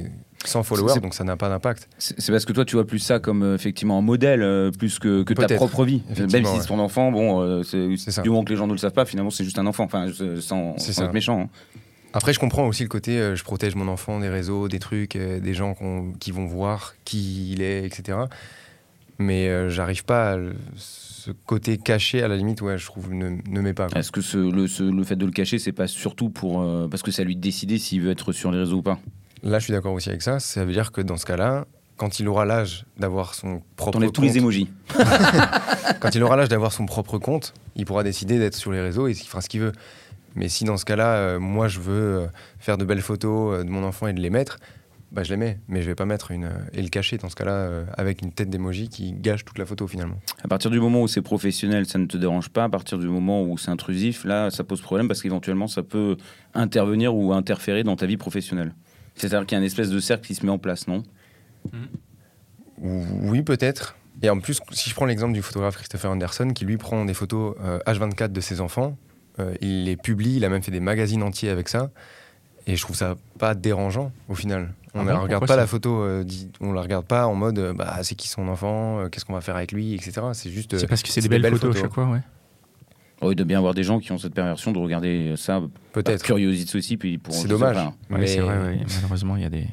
100 0.45 0.63
followers, 0.63 1.01
donc 1.01 1.15
ça 1.15 1.25
n'a 1.25 1.37
pas 1.37 1.49
d'impact. 1.49 1.89
C'est 1.99 2.31
parce 2.31 2.45
que 2.45 2.53
toi, 2.53 2.65
tu 2.65 2.77
vois 2.77 2.87
plus 2.87 2.99
ça 3.01 3.19
comme 3.19 3.55
effectivement 3.55 3.99
un 3.99 4.03
modèle 4.03 4.71
plus 4.79 4.99
que, 4.99 5.23
que 5.25 5.35
ta 5.35 5.49
propre 5.57 5.85
vie. 5.85 6.03
Même 6.17 6.29
si 6.31 6.37
ouais. 6.37 6.61
c'est 6.61 6.69
ton 6.69 6.79
enfant, 6.79 7.11
bon, 7.11 7.63
c'est 7.65 8.23
du 8.23 8.31
moment 8.31 8.45
que 8.45 8.51
les 8.51 8.57
gens 8.57 8.67
ne 8.67 8.73
le 8.73 8.79
savent 8.79 8.93
pas, 8.93 9.05
finalement, 9.05 9.31
c'est 9.31 9.45
juste 9.45 9.59
un 9.59 9.67
enfant. 9.67 9.85
Enfin, 9.85 10.07
sans, 10.41 10.77
C'est 10.79 10.93
sans 10.93 11.01
ça. 11.01 11.05
être 11.07 11.13
méchant. 11.15 11.41
hein. 11.43 11.49
Après, 12.15 12.33
je 12.33 12.39
comprends 12.39 12.67
aussi 12.67 12.83
le 12.85 12.89
côté 12.89 13.19
euh, 13.19 13.37
je 13.37 13.45
protège 13.45 13.75
mon 13.75 13.87
enfant 13.87 14.19
des 14.19 14.31
réseaux, 14.31 14.67
des 14.69 14.79
trucs, 14.79 15.15
euh, 15.15 15.41
des 15.41 15.53
gens 15.53 15.77
qui 16.19 16.31
vont 16.31 16.47
voir 16.47 16.95
qui 17.05 17.53
il 17.53 17.61
est, 17.61 17.85
etc. 17.85 18.17
Mais 19.19 19.49
euh, 19.49 19.69
j'arrive 19.69 20.05
pas 20.05 20.33
à 20.33 20.39
ce 21.29 21.33
côté 21.45 21.77
caché, 21.77 22.23
à 22.23 22.29
la 22.29 22.37
limite, 22.37 22.63
ouais, 22.63 22.79
je 22.79 22.87
trouve, 22.87 23.13
ne, 23.13 23.37
ne 23.47 23.61
met 23.61 23.75
pas. 23.75 23.89
Est-ce 23.95 24.11
que 24.11 24.23
ce- 24.23 24.39
le, 24.39 24.67
ce- 24.67 24.83
le 24.83 25.05
fait 25.05 25.17
de 25.17 25.27
le 25.27 25.31
cacher, 25.31 25.59
c'est 25.59 25.73
pas 25.73 25.87
surtout 25.87 26.31
pour 26.31 26.63
euh, 26.63 26.89
parce 26.89 27.03
que 27.03 27.21
à 27.21 27.25
lui 27.25 27.37
de 27.37 27.41
décider 27.41 27.77
s'il 27.79 28.01
veut 28.01 28.11
être 28.11 28.33
sur 28.33 28.51
les 28.51 28.59
réseaux 28.59 28.79
ou 28.79 28.83
pas? 28.83 28.99
Là, 29.43 29.59
je 29.59 29.65
suis 29.65 29.73
d'accord 29.75 29.93
aussi 29.93 30.09
avec 30.09 30.23
ça. 30.23 30.41
Ça 30.41 30.65
veut 30.65 30.73
dire 30.73 30.91
que 30.91 31.03
dans 31.03 31.19
ce 31.19 31.27
cas-là, 31.27 31.67
quand 31.99 32.19
il 32.19 32.29
aura 32.29 32.47
l'âge 32.47 32.87
d'avoir 32.99 33.35
son 33.35 33.61
propre 33.77 33.93
T'enlèves 33.93 34.11
tous 34.13 34.23
compte, 34.23 34.31
les 34.31 34.39
émojis. 34.39 34.69
quand 36.01 36.15
il 36.15 36.23
aura 36.23 36.37
l'âge 36.37 36.49
d'avoir 36.49 36.73
son 36.73 36.87
propre 36.87 37.19
compte, 37.19 37.53
il 37.77 37.85
pourra 37.85 38.05
décider 38.05 38.39
d'être 38.39 38.55
sur 38.55 38.73
les 38.73 38.81
réseaux 38.81 39.07
et 39.09 39.11
il 39.11 39.17
fera 39.17 39.41
ce 39.43 39.49
qu'il 39.51 39.61
veut. 39.61 39.73
Mais 40.35 40.49
si 40.49 40.65
dans 40.65 40.77
ce 40.77 40.85
cas-là, 40.87 41.15
euh, 41.17 41.39
moi, 41.39 41.69
je 41.69 41.81
veux 41.81 41.93
euh, 42.23 42.27
faire 42.59 42.79
de 42.79 42.85
belles 42.85 43.03
photos 43.03 43.65
de 43.65 43.71
mon 43.71 43.83
enfant 43.85 44.07
et 44.07 44.13
de 44.13 44.21
les 44.21 44.31
mettre, 44.31 44.59
bah, 45.11 45.23
je 45.23 45.31
les 45.31 45.37
mets, 45.37 45.59
mais 45.69 45.81
je 45.83 45.87
vais 45.87 45.95
pas 45.95 46.05
mettre 46.05 46.31
une. 46.31 46.51
Et 46.73 46.83
le 46.83 46.89
cacher 46.89 47.17
dans 47.19 47.29
ce 47.31 47.37
cas-là 47.37 47.53
euh, 47.53 47.85
avec 47.97 48.21
une 48.23 48.31
tête 48.33 48.51
d'emoji 48.51 48.89
qui 48.89 49.13
gâche 49.13 49.45
toute 49.45 49.59
la 49.59 49.65
photo 49.67 49.87
finalement. 49.87 50.21
À 50.43 50.49
partir 50.49 50.71
du 50.71 50.81
moment 50.81 51.03
où 51.03 51.09
c'est 51.09 51.23
professionnel, 51.23 51.87
ça 51.87 51.99
ne 51.99 52.07
te 52.07 52.17
dérange 52.17 52.51
pas. 52.51 52.65
À 52.65 52.69
partir 52.69 52.99
du 52.99 53.07
moment 53.09 53.43
où 53.43 53.57
c'est 53.59 53.71
intrusif, 53.71 54.25
là, 54.25 54.51
ça 54.51 54.65
pose 54.65 54.81
problème 54.83 55.09
parce 55.09 55.23
qu'éventuellement, 55.23 55.67
ça 55.67 55.83
peut 55.83 56.17
intervenir 56.55 57.15
ou 57.15 57.33
interférer 57.33 57.85
dans 57.85 57.97
ta 57.97 58.07
vie 58.07 58.17
professionnelle. 58.19 58.75
C'est-à-dire 59.15 59.47
qu'il 59.47 59.57
y 59.57 59.59
a 59.59 59.61
une 59.61 59.67
espèce 59.67 59.91
de 59.91 59.99
cercle 59.99 60.27
qui 60.27 60.35
se 60.35 60.45
met 60.47 60.53
en 60.53 60.59
place, 60.59 60.87
non? 60.89 61.03
Ou- 62.81 63.05
Oui, 63.23 63.43
peut-être. 63.43 63.97
Et 64.23 64.31
en 64.31 64.41
plus, 64.41 64.61
si 64.73 64.91
je 64.91 64.95
prends 64.95 65.07
l'exemple 65.07 65.33
du 65.33 65.43
photographe 65.43 65.77
Christopher 65.77 66.11
Anderson, 66.11 66.51
qui 66.55 66.65
lui 66.65 66.77
prend 66.77 67.05
des 67.05 67.15
photos 67.15 67.55
euh, 67.63 67.79
H24 67.87 68.29
de 68.33 68.41
ses 68.41 68.61
enfants, 68.61 68.97
euh, 69.39 69.55
il 69.61 69.85
les 69.85 69.97
publie, 69.97 70.37
il 70.37 70.45
a 70.45 70.49
même 70.49 70.63
fait 70.63 70.73
des 70.73 70.81
magazines 70.81 71.23
entiers 71.23 71.51
avec 71.51 71.69
ça. 71.69 71.91
Et 72.67 72.77
je 72.77 72.83
trouve 72.83 72.97
ça 72.97 73.17
pas 73.39 73.55
dérangeant 73.55 74.13
au 74.29 74.35
final. 74.35 74.75
On 74.99 75.03
Ah 75.03 75.13
ne 75.13 75.17
bon 75.17 75.23
regarde 75.23 75.47
pas 75.47 75.57
la 75.57 75.67
photo, 75.67 76.03
euh, 76.03 76.25
on 76.61 76.73
la 76.73 76.83
regarde 76.83 77.07
pas 77.07 77.27
en 77.27 77.35
mode 77.35 77.59
euh, 77.59 77.73
bah, 77.73 77.99
c'est 78.03 78.15
qui 78.15 78.29
son 78.29 78.49
enfant, 78.49 79.01
euh, 79.01 79.09
qu'est-ce 79.09 79.25
qu'on 79.25 79.35
va 79.35 79.41
faire 79.41 79.57
avec 79.57 79.73
lui, 79.73 79.95
etc. 79.95 80.21
C'est 80.33 80.51
juste. 80.51 80.77
C'est 80.77 80.87
parce 80.87 81.03
que 81.03 81.09
c'est 81.09 81.21
des 81.21 81.29
belles, 81.29 81.51
photos, 81.53 81.77
à 81.77 81.81
chaque 81.81 81.93
fois, 81.93 82.07
ouais. 82.07 82.21
Oui, 83.23 83.35
de 83.35 83.45
bien 83.45 83.61
voir 83.61 83.75
des 83.75 83.83
gens 83.83 83.99
qui 83.99 84.13
ont 84.13 84.19
cette 84.19 84.35
perversion 84.35 84.71
de 84.73 84.79
regarder 84.79 85.35
ça 85.37 85.61
Peut-être. 85.93 86.23
curiosité 86.23 86.79
aussi, 86.79 86.97
puis 86.97 87.19
pour. 87.19 87.35
C'est 87.35 87.49
dommage. 87.49 87.77
pas. 87.77 87.95
Mais 88.11 88.27
c'est 88.27 88.41
vrai, 88.41 88.59
ouais. 88.59 88.81
malheureusement, 88.97 89.37
il 89.37 89.43
y 89.43 89.47
a 89.47 89.51
des. 89.51 89.67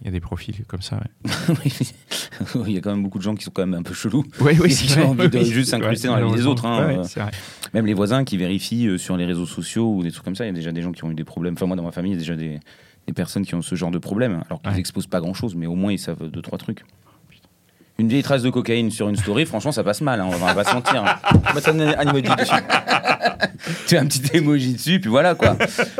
Il 0.00 0.06
y 0.06 0.08
a 0.08 0.10
des 0.10 0.20
profils 0.20 0.64
comme 0.66 0.82
ça. 0.82 0.96
Ouais. 0.96 1.70
Il 2.66 2.72
y 2.72 2.76
a 2.78 2.80
quand 2.80 2.90
même 2.90 3.02
beaucoup 3.02 3.18
de 3.18 3.22
gens 3.22 3.34
qui 3.34 3.44
sont 3.44 3.50
quand 3.50 3.66
même 3.66 3.78
un 3.78 3.82
peu 3.82 3.94
chelous. 3.94 4.24
Oui, 4.40 4.58
oui, 4.60 4.74
Qui 4.74 4.98
ont 4.98 5.10
envie 5.10 5.28
de 5.28 5.38
juste 5.44 5.70
s'incruster 5.70 6.08
dans 6.08 6.16
la 6.16 6.26
vie 6.26 6.34
des 6.34 6.46
autres, 6.46 6.66
hein, 6.66 6.86
Ouais, 6.86 6.98
euh. 6.98 7.26
Même 7.74 7.86
les 7.86 7.94
voisins 7.94 8.24
qui 8.24 8.36
vérifient 8.36 8.88
euh, 8.88 8.98
sur 8.98 9.16
les 9.16 9.24
réseaux 9.24 9.46
sociaux 9.46 9.94
ou 9.94 10.02
des 10.02 10.10
trucs 10.10 10.24
comme 10.24 10.36
ça, 10.36 10.44
il 10.44 10.48
y 10.48 10.50
a 10.50 10.54
déjà 10.54 10.72
des 10.72 10.82
gens 10.82 10.92
qui 10.92 11.04
ont 11.04 11.10
eu 11.10 11.14
des 11.14 11.24
problèmes. 11.24 11.54
Enfin, 11.54 11.66
moi, 11.66 11.76
dans 11.76 11.82
ma 11.82 11.92
famille, 11.92 12.12
il 12.12 12.14
y 12.14 12.18
a 12.18 12.20
déjà 12.20 12.36
des, 12.36 12.60
des 13.06 13.12
personnes 13.12 13.44
qui 13.44 13.54
ont 13.54 13.62
ce 13.62 13.74
genre 13.74 13.90
de 13.90 13.98
problème, 13.98 14.42
alors 14.46 14.60
qu'ils 14.62 14.70
Ouais. 14.70 14.76
n'exposent 14.76 15.06
pas 15.06 15.20
grand-chose, 15.20 15.54
mais 15.54 15.66
au 15.66 15.74
moins 15.74 15.92
ils 15.92 15.98
savent 15.98 16.28
deux, 16.28 16.42
trois 16.42 16.58
trucs. 16.58 16.84
Une 17.98 18.08
vieille 18.08 18.22
trace 18.22 18.42
de 18.42 18.50
cocaïne 18.50 18.90
sur 18.90 19.08
une 19.08 19.16
story, 19.16 19.44
franchement, 19.44 19.70
ça 19.70 19.84
passe 19.84 20.00
mal, 20.00 20.20
hein, 20.20 20.26
on 20.26 20.36
va 20.36 20.54
pas 20.54 20.64
se 20.64 20.74
mentir. 20.74 21.04
Mettre 21.54 21.68
un, 21.68 21.78
un 21.80 22.00
emoji 22.14 22.34
dessus. 22.36 22.54
tu 23.86 23.96
as 23.96 24.00
un 24.00 24.06
petit 24.06 24.36
emoji 24.36 24.72
dessus, 24.74 24.98
puis 24.98 25.10
voilà 25.10 25.34
quoi. 25.34 25.56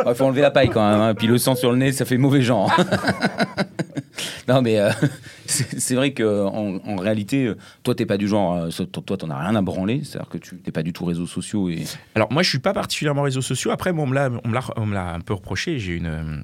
Il 0.06 0.14
faut 0.14 0.24
enlever 0.24 0.40
la 0.40 0.50
paille 0.50 0.70
quand 0.70 0.90
même, 0.90 1.00
hein, 1.00 1.14
puis 1.14 1.26
le 1.26 1.38
sang 1.38 1.54
sur 1.54 1.70
le 1.70 1.78
nez, 1.78 1.92
ça 1.92 2.04
fait 2.04 2.16
mauvais 2.16 2.40
genre. 2.40 2.74
non, 4.48 4.62
mais 4.62 4.78
euh, 4.78 4.90
c'est 5.46 5.94
vrai 5.94 6.12
qu'en 6.12 6.80
en, 6.84 6.96
réalité, 6.96 7.46
euh, 7.46 7.56
toi, 7.82 7.94
t'es 7.94 8.06
pas 8.06 8.16
du 8.16 8.28
genre, 8.28 8.54
euh, 8.54 8.84
toi, 8.86 9.16
t'en 9.16 9.30
as 9.30 9.38
rien 9.38 9.54
à 9.54 9.62
branler, 9.62 10.02
c'est-à-dire 10.04 10.28
que 10.28 10.38
tu 10.38 10.56
n'es 10.66 10.72
pas 10.72 10.82
du 10.82 10.92
tout 10.92 11.04
réseaux 11.04 11.26
sociaux 11.26 11.68
et. 11.68 11.84
Alors 12.14 12.32
moi, 12.32 12.42
je 12.42 12.48
suis 12.48 12.58
pas 12.58 12.72
particulièrement 12.72 13.22
réseaux 13.22 13.42
sociaux. 13.42 13.70
Après, 13.70 13.92
bon, 13.92 14.04
on 14.04 14.06
me 14.06 14.14
l'a, 14.14 14.30
on 14.44 14.52
on 14.76 14.96
un 14.96 15.20
peu 15.20 15.34
reproché. 15.34 15.78
J'ai 15.78 15.94
une, 15.94 16.06
euh, 16.06 16.40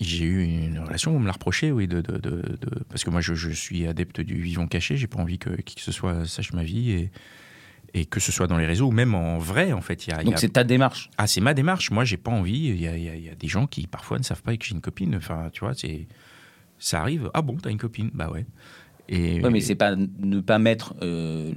j'ai 0.00 0.24
eu 0.24 0.42
une 0.44 0.78
relation 0.78 1.14
on 1.16 1.18
me 1.18 1.26
l'a 1.26 1.32
reproché, 1.32 1.72
oui, 1.72 1.88
de, 1.88 2.00
de, 2.00 2.18
de- 2.18 2.42
de- 2.60 2.84
parce 2.88 3.02
que 3.04 3.10
moi, 3.10 3.20
je, 3.20 3.34
je 3.34 3.50
suis 3.50 3.86
adepte 3.86 4.20
du 4.20 4.40
vivant 4.40 4.66
caché. 4.66 4.96
J'ai 4.96 5.06
pas 5.06 5.18
envie 5.18 5.38
que 5.38 5.50
qui 5.62 5.74
que 5.76 5.80
ce 5.80 5.92
soit 5.92 6.26
sache 6.26 6.52
ma 6.52 6.62
vie 6.64 6.90
et 6.92 7.10
et 7.92 8.04
que 8.06 8.20
ce 8.20 8.30
soit 8.30 8.46
dans 8.46 8.56
les 8.56 8.66
réseaux 8.66 8.86
ou 8.86 8.92
même 8.92 9.16
en 9.16 9.38
vrai, 9.38 9.72
en 9.72 9.80
fait. 9.80 10.06
Il 10.06 10.10
y 10.10 10.12
a, 10.12 10.22
Donc 10.22 10.34
a- 10.34 10.36
c'est 10.36 10.50
ta 10.50 10.62
démarche. 10.62 11.10
ah, 11.18 11.26
c'est 11.26 11.40
ma 11.40 11.54
démarche. 11.54 11.90
Moi, 11.90 12.04
j'ai 12.04 12.16
pas 12.18 12.30
envie. 12.30 12.68
Il 12.68 12.80
y 12.80 12.86
a, 12.86 12.96
y 12.96 13.08
a- 13.08 13.16
y 13.16 13.28
a 13.28 13.34
des 13.34 13.48
gens 13.48 13.66
qui 13.66 13.88
parfois 13.88 14.18
ne 14.18 14.22
savent 14.22 14.42
pas 14.42 14.56
que 14.56 14.64
j'ai 14.64 14.74
une 14.76 14.80
copine. 14.80 15.16
Enfin, 15.16 15.50
tu 15.52 15.60
vois, 15.60 15.74
c'est 15.74 16.06
ça 16.78 17.00
arrive. 17.00 17.30
Ah 17.34 17.42
bon, 17.42 17.56
t'as 17.56 17.70
une 17.70 17.78
copine? 17.78 18.10
Bah 18.14 18.30
ouais. 18.30 18.46
Et 19.12 19.42
Ouais, 19.42 19.50
mais 19.50 19.60
c'est 19.60 19.74
pas 19.74 19.96
ne 19.96 20.40
pas 20.40 20.58
mettre. 20.58 20.94
euh, 21.02 21.50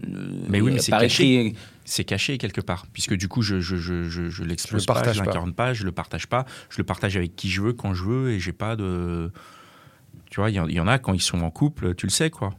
Mais 0.50 0.60
oui, 0.60 0.72
mais 0.74 0.80
c'est 0.80 0.92
caché. 0.92 1.54
c'est 1.86 2.04
caché 2.04 2.38
quelque 2.40 2.62
part, 2.62 2.88
puisque 2.92 3.14
du 3.14 3.28
coup, 3.28 3.42
je 3.44 3.60
je 3.60 3.76
je 3.76 4.10
je, 4.10 4.30
je 4.30 4.44
l'expose 4.44 4.86
pas, 4.88 4.94
partage 4.96 5.18
je 5.18 5.24
l'incarne 5.24 5.54
pas. 5.54 5.72
je 5.74 5.84
le 5.86 5.92
partage 5.92 6.26
pas, 6.28 6.46
je 6.70 6.78
le 6.80 6.84
partage 6.84 7.16
avec 7.16 7.36
qui 7.36 7.50
je 7.50 7.62
veux, 7.62 7.74
quand 7.74 7.94
je 7.94 8.04
veux, 8.04 8.32
et 8.32 8.40
j'ai 8.40 8.54
pas 8.54 8.76
de. 8.76 9.32
Tu 10.32 10.40
vois, 10.40 10.50
il 10.50 10.54
y, 10.56 10.74
y 10.74 10.80
en 10.80 10.88
a 10.88 10.98
quand 10.98 11.14
ils 11.14 11.22
sont 11.22 11.42
en 11.44 11.52
couple, 11.52 11.94
tu 11.94 12.08
le 12.08 12.12
sais 12.12 12.32
quoi. 12.32 12.50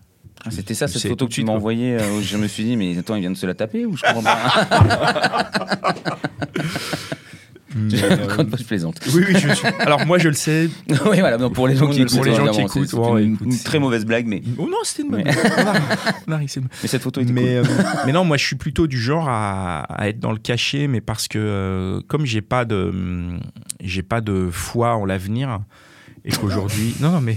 Ah, 0.44 0.50
C'était 0.50 0.74
ça 0.74 0.86
cette 0.88 1.02
photo 1.08 1.26
que 1.26 1.32
tu 1.32 1.42
m'as 1.44 1.52
envoyée 1.52 1.94
euh, 1.96 2.18
où 2.18 2.20
je 2.22 2.36
me 2.36 2.46
suis 2.48 2.64
dit 2.64 2.76
mais 2.76 2.96
attends 2.98 3.14
il 3.14 3.20
vient 3.20 3.30
de 3.30 3.36
se 3.36 3.46
la 3.46 3.54
taper 3.54 3.86
ou 3.86 3.96
je 3.96 4.02
comprends 4.02 4.22
pas? 4.22 5.50
Une 7.74 7.90
fois, 7.90 8.58
je 8.58 8.64
plaisante. 8.64 9.00
Oui, 9.14 9.24
oui, 9.28 9.34
je 9.38 9.48
suis- 9.52 9.66
Alors 9.80 10.06
moi, 10.06 10.18
je 10.18 10.28
le 10.28 10.34
sais. 10.34 10.68
oui 11.06 11.18
voilà 11.20 11.38
pour 11.50 11.66
les 11.66 11.74
gens 11.74 11.86
Pour 11.86 11.94
qui 11.94 12.04
les 12.04 12.04
écoutent, 12.04 12.14
gens 12.16 12.22
qui 12.22 12.28
évidemment, 12.30 12.58
écoutent, 12.66 12.88
c'est- 12.88 12.96
ouais, 12.96 13.24
une, 13.24 13.34
écoute, 13.34 13.46
une 13.46 13.52
c'est- 13.52 13.64
très 13.64 13.78
mauvaise 13.78 14.04
blague 14.06 14.26
mais, 14.26 14.42
Oh 14.58 14.68
non, 14.70 14.76
c'était 14.84 15.02
une 15.02 15.10
bonne. 15.10 15.22
Mais- 15.24 15.32
blague. 16.26 16.44
C'est 16.48 16.60
bon. 16.60 16.68
mais 16.82 16.88
cette 16.88 17.02
photo 17.02 17.20
était 17.20 17.32
mais, 17.32 17.60
cool. 17.62 17.70
euh, 17.70 17.82
mais 18.06 18.12
non, 18.12 18.24
moi 18.24 18.36
je 18.36 18.44
suis 18.46 18.56
plutôt 18.56 18.86
du 18.86 18.98
genre 19.00 19.28
à, 19.28 19.80
à 19.82 20.08
être 20.08 20.20
dans 20.20 20.32
le 20.32 20.38
cachet, 20.38 20.86
mais 20.88 21.00
parce 21.00 21.26
que 21.28 21.38
euh, 21.40 22.00
comme 22.06 22.24
j'ai 22.26 22.42
pas 22.42 22.64
de 22.64 22.76
hum, 22.76 23.40
j'ai 23.82 24.02
pas 24.02 24.20
de 24.20 24.48
foi 24.52 24.94
en 24.94 25.04
l'avenir 25.04 25.60
et 26.24 26.30
qu'aujourd'hui 26.32 26.94
non 27.00 27.10
non 27.10 27.20
mais 27.20 27.36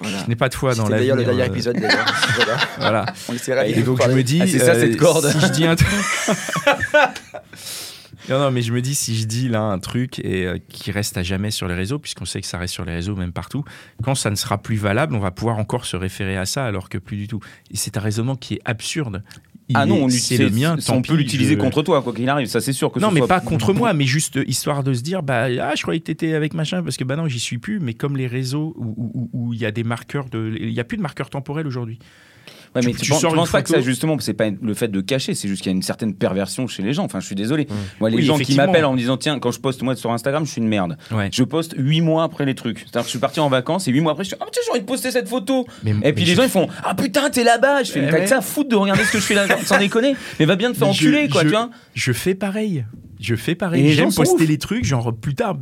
Voilà. 0.00 0.18
je 0.24 0.28
n'ai 0.28 0.36
pas 0.36 0.48
de 0.48 0.54
foi 0.54 0.74
dans 0.74 0.84
C'était 0.86 0.98
d'ailleurs 0.98 1.16
l'avenir. 1.16 1.32
le 1.32 1.36
dernier 1.38 1.50
euh, 1.50 1.54
épisode. 1.54 1.76
d'ailleurs. 1.80 2.14
voilà. 2.36 2.56
Voilà. 2.78 3.06
On 3.28 3.32
essaiera 3.34 3.66
Et 3.66 3.82
donc 3.82 4.00
je 4.02 4.10
me 4.10 4.22
dis, 4.22 4.38
Ah, 4.42 4.46
c'est 4.46 4.58
ça, 4.60 4.74
cette 4.74 4.96
corde. 4.96 5.28
Si 5.30 5.40
je 5.40 5.46
dis 5.48 5.66
un 5.66 5.74
truc. 5.76 5.88
Non, 8.28 8.38
non, 8.38 8.50
mais 8.50 8.62
je 8.62 8.72
me 8.72 8.80
dis, 8.82 8.94
si 8.94 9.16
je 9.16 9.26
dis 9.26 9.48
là 9.48 9.62
un 9.62 9.78
truc 9.78 10.18
et 10.20 10.46
euh, 10.46 10.58
qui 10.68 10.90
reste 10.90 11.16
à 11.16 11.22
jamais 11.22 11.50
sur 11.50 11.68
les 11.68 11.74
réseaux, 11.74 11.98
puisqu'on 11.98 12.24
sait 12.24 12.40
que 12.40 12.46
ça 12.46 12.58
reste 12.58 12.74
sur 12.74 12.84
les 12.84 12.92
réseaux, 12.94 13.16
même 13.16 13.32
partout, 13.32 13.64
quand 14.02 14.14
ça 14.14 14.30
ne 14.30 14.36
sera 14.36 14.58
plus 14.58 14.76
valable, 14.76 15.14
on 15.14 15.18
va 15.20 15.30
pouvoir 15.30 15.58
encore 15.58 15.84
se 15.86 15.96
référer 15.96 16.36
à 16.36 16.46
ça, 16.46 16.64
alors 16.64 16.88
que 16.88 16.98
plus 16.98 17.16
du 17.16 17.28
tout. 17.28 17.40
Et 17.70 17.76
c'est 17.76 17.96
un 17.96 18.00
raisonnement 18.00 18.36
qui 18.36 18.54
est 18.54 18.60
absurde. 18.64 19.22
Il 19.70 19.76
ah 19.76 19.84
non, 19.84 19.96
est- 19.96 20.02
on, 20.04 20.08
c'est 20.08 20.38
le 20.38 20.48
mien. 20.48 20.76
on 20.88 21.02
peut 21.02 21.14
l'utiliser 21.14 21.52
je- 21.54 21.58
contre 21.60 21.82
toi 21.82 22.00
quoi 22.02 22.14
qu'il 22.14 22.26
arrive, 22.30 22.46
ça 22.48 22.58
c'est 22.62 22.72
sûr 22.72 22.90
que 22.90 22.98
Non, 23.00 23.10
ce 23.10 23.14
mais 23.14 23.20
soit- 23.20 23.28
pas 23.28 23.40
contre 23.40 23.74
moi, 23.74 23.92
mais 23.94 24.06
juste 24.06 24.38
euh, 24.38 24.44
histoire 24.48 24.82
de 24.82 24.94
se 24.94 25.02
dire, 25.02 25.22
bah, 25.22 25.48
ah, 25.60 25.74
je 25.76 25.82
croyais 25.82 26.00
que 26.00 26.06
t'étais 26.06 26.32
avec 26.32 26.54
machin, 26.54 26.82
parce 26.82 26.96
que 26.96 27.04
bah 27.04 27.16
non, 27.16 27.28
j'y 27.28 27.38
suis 27.38 27.58
plus, 27.58 27.78
mais 27.78 27.92
comme 27.92 28.16
les 28.16 28.26
réseaux 28.26 28.74
où- 28.78 29.52
il 29.52 29.60
y 29.60 29.66
a 29.66 29.70
des 29.70 29.84
marqueurs 29.84 30.30
de. 30.30 30.56
Il 30.58 30.72
n'y 30.72 30.80
a 30.80 30.84
plus 30.84 30.96
de 30.96 31.02
marqueurs 31.02 31.28
temporels 31.30 31.66
aujourd'hui. 31.66 31.98
Ouais, 32.80 32.86
mais 32.86 32.92
tu- 32.92 33.00
tu, 33.02 33.10
penses, 33.10 33.20
tu 33.20 33.50
pas 33.52 33.62
que 33.62 33.68
ça 33.70 33.80
justement, 33.80 34.16
c'est 34.20 34.34
pas 34.34 34.48
le 34.50 34.74
fait 34.74 34.88
de 34.88 35.00
cacher, 35.00 35.34
c'est 35.34 35.48
juste 35.48 35.62
qu'il 35.62 35.70
y 35.70 35.74
a 35.74 35.76
une 35.76 35.82
certaine 35.82 36.14
perversion 36.14 36.66
chez 36.66 36.82
les 36.82 36.92
gens. 36.92 37.04
Enfin, 37.04 37.20
je 37.20 37.26
suis 37.26 37.34
désolé. 37.34 37.64
Mmh. 37.64 37.74
Moi, 38.00 38.10
les 38.10 38.16
Oui, 38.18 38.22
gens 38.24 38.38
qui 38.38 38.54
m'appellent 38.54 38.84
en 38.84 38.92
me 38.92 38.98
disant 38.98 39.16
tiens, 39.16 39.38
quand 39.38 39.50
je 39.50 39.60
poste 39.60 39.82
moi 39.82 39.96
sur 39.96 40.10
Instagram, 40.12 40.44
je 40.46 40.52
suis 40.52 40.60
une 40.60 40.68
merde. 40.68 40.96
Ouais. 41.10 41.28
Je 41.32 41.42
poste 41.44 41.74
huit 41.76 42.00
mois 42.00 42.24
après 42.24 42.44
les 42.44 42.54
trucs. 42.54 42.78
C'est-à-dire 42.80 43.00
que 43.02 43.06
je 43.06 43.10
suis 43.10 43.18
parti 43.18 43.40
en 43.40 43.48
vacances 43.48 43.88
et 43.88 43.90
huit 43.92 44.00
mois 44.00 44.12
après, 44.12 44.24
je 44.24 44.28
suis 44.28 44.36
ah 44.40 44.46
tiens, 44.52 44.62
j'ai 44.64 44.70
envie 44.72 44.80
de 44.80 44.86
poster 44.86 45.10
cette 45.10 45.28
photo. 45.28 45.66
Mais- 45.84 45.90
Et 45.90 45.94
mais 45.94 46.12
puis 46.12 46.24
les 46.24 46.34
gens 46.34 46.42
ils 46.44 46.48
font 46.48 46.68
ah 46.84 46.94
putain 46.94 47.30
t'es 47.30 47.44
là-bas. 47.44 47.82
Je 47.82 47.92
fais 47.92 48.00
mais 48.00 48.06
Eh 48.08 48.10
t'as 48.10 48.16
ouais. 48.18 48.22
que 48.24 48.28
ça 48.28 48.38
à 48.38 48.40
foutre 48.40 48.68
de 48.68 48.76
regarder 48.76 49.04
ce 49.04 49.12
que 49.12 49.18
je 49.18 49.24
fais 49.24 49.34
là, 49.34 49.46
sans 49.64 49.78
déconner. 49.78 50.14
Mais 50.38 50.44
va 50.46 50.56
bien 50.56 50.72
te 50.72 50.76
faire 50.76 50.88
Mais 50.88 50.92
enculer 50.94 51.28
quoi, 51.28 51.42
je- 51.42 51.48
tu 51.48 51.54
vois. 51.54 51.70
Je 51.94 52.12
fais 52.12 52.34
pareil. 52.34 52.84
Je 53.20 53.34
fais 53.34 53.54
pareil. 53.54 53.92
J'aime 53.92 54.12
poster 54.14 54.46
les 54.46 54.58
trucs, 54.58 54.84
genre 54.84 55.12
plus 55.14 55.34
tard, 55.34 55.56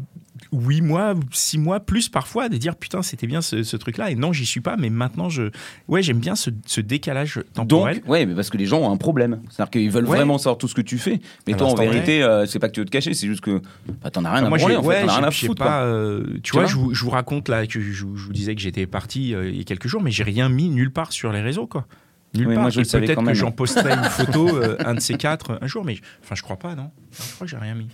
huit 0.52 0.80
mois, 0.82 1.14
six 1.32 1.58
mois, 1.58 1.80
plus 1.80 2.08
parfois, 2.08 2.48
de 2.48 2.56
dire 2.56 2.76
putain, 2.76 3.02
c'était 3.02 3.26
bien 3.26 3.40
ce, 3.42 3.62
ce 3.62 3.76
truc-là. 3.76 4.10
Et 4.10 4.14
non, 4.14 4.32
j'y 4.32 4.46
suis 4.46 4.60
pas, 4.60 4.76
mais 4.76 4.90
maintenant, 4.90 5.28
je. 5.28 5.50
Ouais, 5.88 6.02
j'aime 6.02 6.18
bien 6.18 6.34
ce, 6.36 6.50
ce 6.66 6.80
décalage 6.80 7.40
temporel. 7.54 8.00
Donc, 8.00 8.08
ouais, 8.08 8.26
mais 8.26 8.34
parce 8.34 8.50
que 8.50 8.56
les 8.56 8.66
gens 8.66 8.80
ont 8.80 8.90
un 8.92 8.96
problème. 8.96 9.40
C'est-à-dire 9.50 9.70
qu'ils 9.70 9.90
veulent 9.90 10.04
Ouais. 10.06 10.16
vraiment 10.18 10.38
savoir 10.38 10.58
tout 10.58 10.68
ce 10.68 10.74
que 10.74 10.80
tu 10.82 10.98
fais. 10.98 11.20
Mais 11.46 11.54
toi, 11.54 11.68
en 11.68 11.74
vérité, 11.74 12.22
euh, 12.22 12.46
c'est 12.46 12.58
pas 12.58 12.68
que 12.68 12.74
tu 12.74 12.80
veux 12.80 12.86
te 12.86 12.90
cacher, 12.90 13.14
c'est 13.14 13.26
juste 13.26 13.40
que 13.40 13.60
bah, 14.02 14.10
t'en 14.10 14.24
as 14.24 14.32
rien 14.32 14.44
à 14.44 14.48
Moi, 14.48 14.58
branler, 14.58 14.76
en 14.76 14.82
fait. 14.82 14.88
ouais, 14.88 15.00
T'en 15.02 15.08
as 15.08 15.12
rien 15.12 15.20
j'ai- 15.22 15.26
à 15.26 15.30
j'ai 15.30 15.46
foutre. 15.48 15.64
pas. 15.64 15.82
euh, 15.84 16.24
tu, 16.34 16.40
Tu 16.42 16.52
vois, 16.52 16.66
je 16.66 16.76
vous, 16.76 16.94
je 16.94 17.04
vous 17.04 17.10
raconte 17.10 17.48
là 17.48 17.66
que 17.66 17.80
je, 17.80 17.90
je 17.92 18.04
vous 18.04 18.32
disais 18.32 18.54
que 18.54 18.60
j'étais 18.60 18.86
parti 18.86 19.34
euh, 19.34 19.48
il 19.48 19.56
y 19.56 19.60
a 19.60 19.64
quelques 19.64 19.88
jours, 19.88 20.02
mais 20.02 20.10
j'ai 20.10 20.22
rien 20.24 20.48
mis 20.48 20.68
nulle 20.68 20.92
part 20.92 21.12
sur 21.12 21.32
les 21.32 21.40
réseaux, 21.40 21.66
quoi. 21.66 21.86
Nulle 22.34 22.48
Oui, 22.48 22.54
part. 22.54 22.66
peut-être 22.70 23.24
que 23.24 23.34
j'en 23.34 23.50
posterai 23.50 23.92
une 23.94 24.04
photo, 24.04 24.48
euh, 24.56 24.76
un 24.84 24.94
de 24.94 25.00
ces 25.00 25.14
quatre, 25.14 25.58
un 25.62 25.66
jour, 25.66 25.84
mais 25.84 25.96
enfin, 26.22 26.34
je 26.34 26.42
crois 26.42 26.56
pas, 26.56 26.74
non? 26.74 26.82
Non, 26.84 26.90
Je 27.12 27.34
crois 27.34 27.46
que 27.46 27.50
j'ai 27.50 27.56
rien 27.56 27.74
mis. 27.74 27.88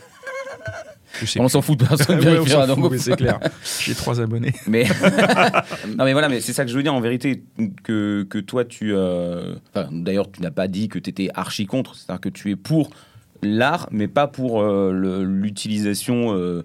On 1.39 1.49
s'en 1.49 1.63
fout, 1.63 1.79
personne 1.79 2.19
Ouais, 2.21 2.27
on 2.27 2.31
vérifiera, 2.33 2.67
s'en 2.67 2.75
donc- 2.75 2.85
fout, 2.85 2.93
mais 2.93 2.99
c'est 2.99 3.17
clair. 3.17 3.39
J'ai 3.81 3.95
trois 3.95 4.21
abonnés. 4.21 4.53
Mais 4.67 4.85
non, 5.97 6.05
mais 6.05 6.13
voilà, 6.13 6.29
mais 6.29 6.41
c'est 6.41 6.53
ça 6.53 6.65
que 6.65 6.71
je 6.71 6.77
veux 6.77 6.83
dire 6.83 6.95
en 6.95 7.01
vérité 7.01 7.43
que, 7.83 8.27
que 8.29 8.39
toi 8.39 8.65
tu. 8.65 8.93
euh, 8.95 9.55
enfin, 9.75 9.89
D'ailleurs, 9.93 10.31
tu 10.31 10.41
n'as 10.43 10.51
pas 10.51 10.69
dit 10.69 10.89
que 10.89 10.99
tu 10.99 11.11
étais 11.11 11.29
archi 11.35 11.67
contre, 11.67 11.95
c'est-à-dire 11.97 12.21
que 12.21 12.29
tu 12.29 12.51
es 12.51 12.57
pour 12.57 12.91
l'art, 13.43 13.89
mais 13.91 14.09
pas 14.09 14.27
pour 14.29 14.63
euh, 14.63 15.25
l'utilisation, 15.27 16.33
euh, 16.35 16.65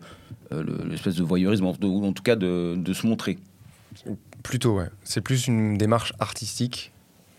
euh, 0.53 0.63
le- 0.63 0.89
l'espèce 0.89 1.15
de 1.15 1.23
voyeurisme, 1.23 1.65
ou 1.65 2.05
en 2.05 2.13
tout 2.13 2.23
cas 2.23 2.35
de, 2.35 2.75
de 2.77 2.93
se 2.93 3.05
montrer. 3.07 3.37
Plutôt, 4.43 4.77
ouais. 4.77 4.85
C'est 5.03 5.21
plus 5.21 5.47
une 5.47 5.77
démarche 5.77 6.13
artistique. 6.19 6.91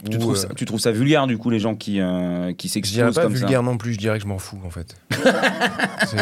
Tu 0.09 0.17
où, 0.17 0.21
trouves, 0.21 0.33
euh, 0.35 0.37
ça, 0.37 0.49
tu 0.55 0.65
trouves 0.65 0.79
ça 0.79 0.93
vulgaire 0.93 1.27
du 1.27 1.39
coup 1.39 1.51
les 1.51 1.59
gens 1.59 1.75
qui, 1.75 2.01
euh, 2.01 2.53
qui 2.53 2.69
Je 2.69 2.73
dirais 2.81 2.83
s'exposent 3.07 3.15
pas 3.17 3.23
comme 3.23 3.35
vulgaire 3.35 3.63
non 3.65 3.77
plus, 3.77 3.95
je 3.95 3.99
dirais 3.99 4.19
que 4.19 4.23
je 4.23 4.29
m'en 4.29 4.39
fous 4.39 4.61
en 4.65 4.71
fait. 4.71 4.95
C'est, 6.07 6.19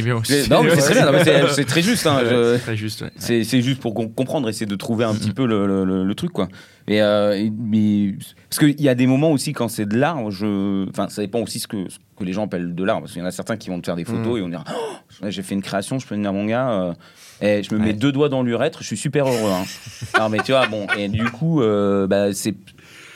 euh, 0.00 0.02
bien 0.02 0.16
aussi. 0.16 0.48
Non, 0.50 0.62
mais 0.62 0.70
c'est 0.78 0.92
très 0.94 1.48
c'est- 1.54 1.64
très 1.64 1.82
juste. 1.82 2.06
hein, 2.06 2.20
je- 2.24 2.58
C'est 2.64 2.76
juste. 2.76 3.02
ouais. 3.02 3.10
C'est 3.18 3.60
juste 3.62 3.80
pour 3.80 3.94
com- 3.94 4.12
comprendre, 4.12 4.48
essayer 4.48 4.66
de 4.66 4.74
trouver 4.76 5.04
un 5.04 5.12
Mm-hmm. 5.12 5.18
petit 5.18 5.30
peu 5.32 5.46
le, 5.46 5.66
le- 5.66 5.84
le- 5.84 6.04
le 6.04 6.14
truc, 6.14 6.32
quoi. 6.32 6.48
Et, 6.88 7.00
euh, 7.00 7.36
et- 7.38 7.50
mais, 7.56 8.14
parce 8.50 8.58
qu'il 8.58 8.80
y 8.80 8.88
a 8.88 8.94
des 8.94 9.06
moments 9.06 9.30
aussi 9.30 9.52
quand 9.52 9.68
c'est 9.68 9.86
de 9.86 9.96
l'art, 9.96 10.30
je... 10.30 10.88
enfin, 10.90 11.08
ça 11.08 11.22
dépend 11.22 11.40
aussi 11.40 11.58
ce 11.60 11.68
que, 11.68 11.88
ce 11.88 11.98
que 12.18 12.24
les 12.24 12.32
gens 12.32 12.44
appellent 12.46 12.74
de 12.74 12.84
l'art. 12.84 13.00
Parce 13.00 13.12
qu'il 13.12 13.20
y 13.22 13.24
en 13.24 13.28
a 13.28 13.30
certains 13.30 13.56
qui 13.56 13.70
vont 13.70 13.80
te 13.80 13.86
faire 13.86 13.96
des 13.96 14.04
photos 14.04 14.34
Mm. 14.34 14.38
et 14.38 14.42
on 14.42 14.48
dire 14.48 14.64
Oh, 14.72 15.26
j'ai 15.28 15.42
fait 15.42 15.54
une 15.54 15.62
création, 15.62 15.98
je 15.98 16.06
peux 16.06 16.14
venir 16.16 16.30
à 16.30 16.32
mon 16.32 16.44
gars. 16.44 16.70
euh, 16.70 16.92
et 17.40 17.62
je 17.62 17.72
me 17.74 17.78
mets 17.78 17.86
Ouais. 17.88 17.92
deux 17.92 18.12
doigts 18.12 18.28
dans 18.28 18.42
l'urètre, 18.42 18.80
je 18.82 18.86
suis 18.88 18.96
super 18.96 19.26
heureux. 19.26 19.50
hein. 19.50 19.64
non, 20.18 20.28
mais 20.28 20.38
tu 20.38 20.52
vois, 20.52 20.66
bon, 20.66 20.86
et 20.98 21.08
du 21.08 21.24
coup, 21.24 21.62
euh, 21.62 22.06
bah, 22.06 22.32
c'est. 22.34 22.54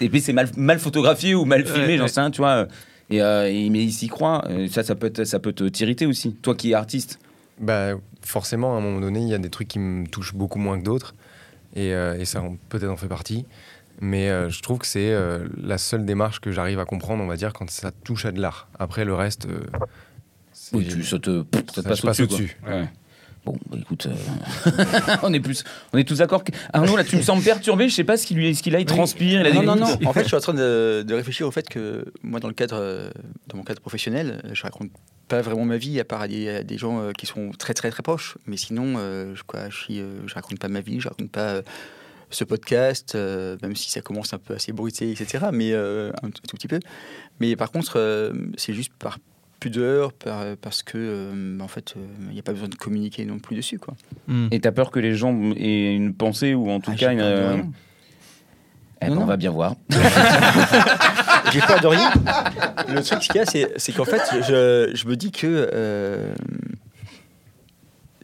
Et 0.00 0.08
puis 0.08 0.20
c'est 0.20 0.32
mal, 0.32 0.48
mal 0.56 0.78
photographié 0.78 1.34
ou 1.34 1.44
mal 1.44 1.64
filmé, 1.66 1.86
Ouais, 1.88 1.96
j'en 1.98 2.02
ouais. 2.04 2.08
sais 2.08 2.20
rien, 2.20 2.30
tu 2.30 2.38
vois. 2.40 2.66
Et, 3.10 3.20
euh, 3.22 3.48
et- 3.50 3.68
mais 3.70 3.82
il 3.82 3.92
s'y 3.92 4.08
croit. 4.08 4.44
Ça, 4.70 4.82
ça 4.82 4.94
peut, 4.94 5.10
te- 5.10 5.24
ça 5.24 5.38
peut 5.38 5.52
te 5.52 5.64
t'irriter 5.64 6.06
aussi. 6.06 6.34
Toi 6.34 6.54
qui 6.54 6.70
es 6.70 6.74
artiste. 6.74 7.18
Bah, 7.58 7.90
forcément, 8.22 8.74
à 8.74 8.78
un 8.78 8.80
moment 8.80 9.00
donné, 9.00 9.20
il 9.20 9.28
y 9.28 9.34
a 9.34 9.38
des 9.38 9.50
trucs 9.50 9.68
qui 9.68 9.78
me 9.78 10.06
touchent 10.06 10.34
beaucoup 10.34 10.58
moins 10.58 10.78
que 10.78 10.84
d'autres. 10.84 11.14
et, 11.76 11.92
euh, 11.94 12.18
et 12.18 12.24
ça 12.24 12.42
peut-être 12.68 12.90
en 12.90 12.96
fait 12.96 13.06
partie. 13.08 13.44
Mais 14.00 14.30
euh, 14.30 14.48
je 14.48 14.60
trouve 14.62 14.78
que 14.78 14.86
c'est 14.86 15.10
euh, 15.12 15.46
la 15.62 15.76
seule 15.76 16.04
démarche 16.06 16.40
que 16.40 16.50
j'arrive 16.50 16.78
à 16.80 16.84
comprendre, 16.86 17.22
on 17.22 17.26
va 17.26 17.36
dire, 17.36 17.52
quand 17.52 17.68
ça 17.70 17.90
touche 17.90 18.24
à 18.24 18.32
de 18.32 18.40
l'art. 18.40 18.68
Après, 18.78 19.04
le 19.04 19.14
reste. 19.14 19.46
euh, 19.46 19.60
Oui, 20.72 20.86
tu 20.88 21.02
ça 21.04 21.18
te 21.18 21.44
Ça, 21.74 21.82
passe 21.82 21.98
je 21.98 22.02
passe 22.06 22.20
au-dessus. 22.20 22.56
quoi. 22.62 22.70
au-dessus. 22.74 22.82
Ouais. 22.82 22.88
Bon, 23.44 23.56
bah, 23.70 23.78
écoute, 23.80 24.06
euh, 24.06 25.16
on 25.22 25.32
est 25.32 25.40
plus, 25.40 25.64
on 25.92 25.98
est 25.98 26.04
tous 26.04 26.18
d'accord. 26.18 26.44
que- 26.44 26.52
Arnaud, 26.72 26.96
là, 26.96 27.04
tu 27.04 27.16
me 27.16 27.22
sens 27.22 27.42
perturbé. 27.42 27.88
Je 27.88 27.94
sais 27.94 28.04
pas 28.04 28.16
ce 28.16 28.26
qu'il 28.26 28.36
lui, 28.36 28.54
ce 28.54 28.62
qu'il 28.62 28.76
a, 28.76 28.80
il 28.80 28.86
transpire. 28.86 29.40
Il 29.40 29.46
a 29.46 29.52
Non, 29.54 29.60
des 29.60 29.66
non, 29.66 29.76
non. 29.76 29.98
En 30.08 30.12
fait, 30.12 30.22
je 30.22 30.26
suis 30.28 30.36
en 30.36 30.40
train 30.40 30.54
de, 30.54 31.02
de 31.06 31.14
réfléchir 31.14 31.46
au 31.46 31.50
fait 31.50 31.68
que 31.68 32.04
moi, 32.22 32.38
dans 32.40 32.48
le 32.48 32.54
cadre, 32.54 33.10
dans 33.46 33.56
mon 33.56 33.64
cadre 33.64 33.80
professionnel, 33.80 34.42
je 34.52 34.62
raconte 34.62 34.90
pas 35.28 35.40
vraiment 35.42 35.64
ma 35.64 35.76
vie 35.78 35.98
à 36.00 36.04
part 36.04 36.20
à 36.22 36.28
des, 36.28 36.48
à 36.48 36.62
des 36.64 36.76
gens 36.76 37.00
euh, 37.00 37.12
qui 37.12 37.24
sont 37.24 37.52
très 37.58 37.72
très 37.72 37.90
très 37.90 38.02
proches. 38.02 38.36
Mais 38.46 38.56
sinon, 38.56 38.94
euh, 38.98 39.34
je, 39.34 39.42
quoi, 39.44 39.70
je, 39.70 39.76
suis, 39.76 40.02
je 40.26 40.34
raconte 40.34 40.58
pas 40.58 40.68
ma 40.68 40.80
vie, 40.80 41.00
je 41.00 41.08
raconte 41.08 41.30
pas 41.30 41.60
ce 42.32 42.44
podcast, 42.44 43.14
euh, 43.14 43.56
même 43.62 43.74
si 43.74 43.90
ça 43.90 44.00
commence 44.02 44.32
un 44.34 44.38
peu 44.38 44.54
à 44.54 44.58
s'ébruiter, 44.58 45.10
etc. 45.10 45.46
Mais 45.52 45.72
un 45.74 46.10
tout, 46.30 46.42
tout 46.46 46.56
petit 46.56 46.68
peu. 46.68 46.78
Mais 47.40 47.56
par 47.56 47.70
contre, 47.70 48.32
c'est 48.56 48.74
juste 48.74 48.92
par 48.98 49.18
pudeur, 49.60 50.12
par- 50.12 50.56
parce 50.60 50.82
que 50.82 50.96
euh, 50.98 51.60
en 51.60 51.68
fait, 51.68 51.94
euh, 51.96 52.00
il 52.28 52.32
n'y 52.32 52.38
a 52.40 52.42
pas 52.42 52.52
besoin 52.52 52.68
de 52.68 52.74
communiquer 52.74 53.24
non 53.26 53.38
plus 53.38 53.54
dessus, 53.56 53.78
quoi. 53.78 53.94
Hmm. 54.26 54.48
Et 54.50 54.58
t'as 54.60 54.72
peur 54.72 54.90
que 54.90 54.98
les 54.98 55.14
gens 55.14 55.38
aient 55.56 55.94
une 55.94 56.14
pensée 56.14 56.54
ou 56.54 56.70
en 56.70 56.80
tout 56.80 56.90
Ah, 56.94 56.96
cas 56.98 57.12
une. 57.12 57.20
euh, 57.20 57.56
eh 59.02 59.06
ben, 59.06 59.14
Non, 59.14 59.22
on 59.22 59.26
va 59.26 59.36
bien 59.36 59.50
voir. 59.50 59.74
J'ai 61.52 61.60
peur 61.60 61.80
de 61.80 61.86
rien. 61.86 62.10
Le 62.88 63.02
truc 63.02 63.20
qu'il 63.20 63.36
y 63.36 63.38
a, 63.38 63.46
c'est, 63.46 63.72
c'est 63.76 63.92
qu'en 63.92 64.04
fait, 64.04 64.22
je, 64.46 64.90
je 64.94 65.06
me 65.08 65.16
dis 65.16 65.30
que 65.32 65.70
euh, 65.72 66.32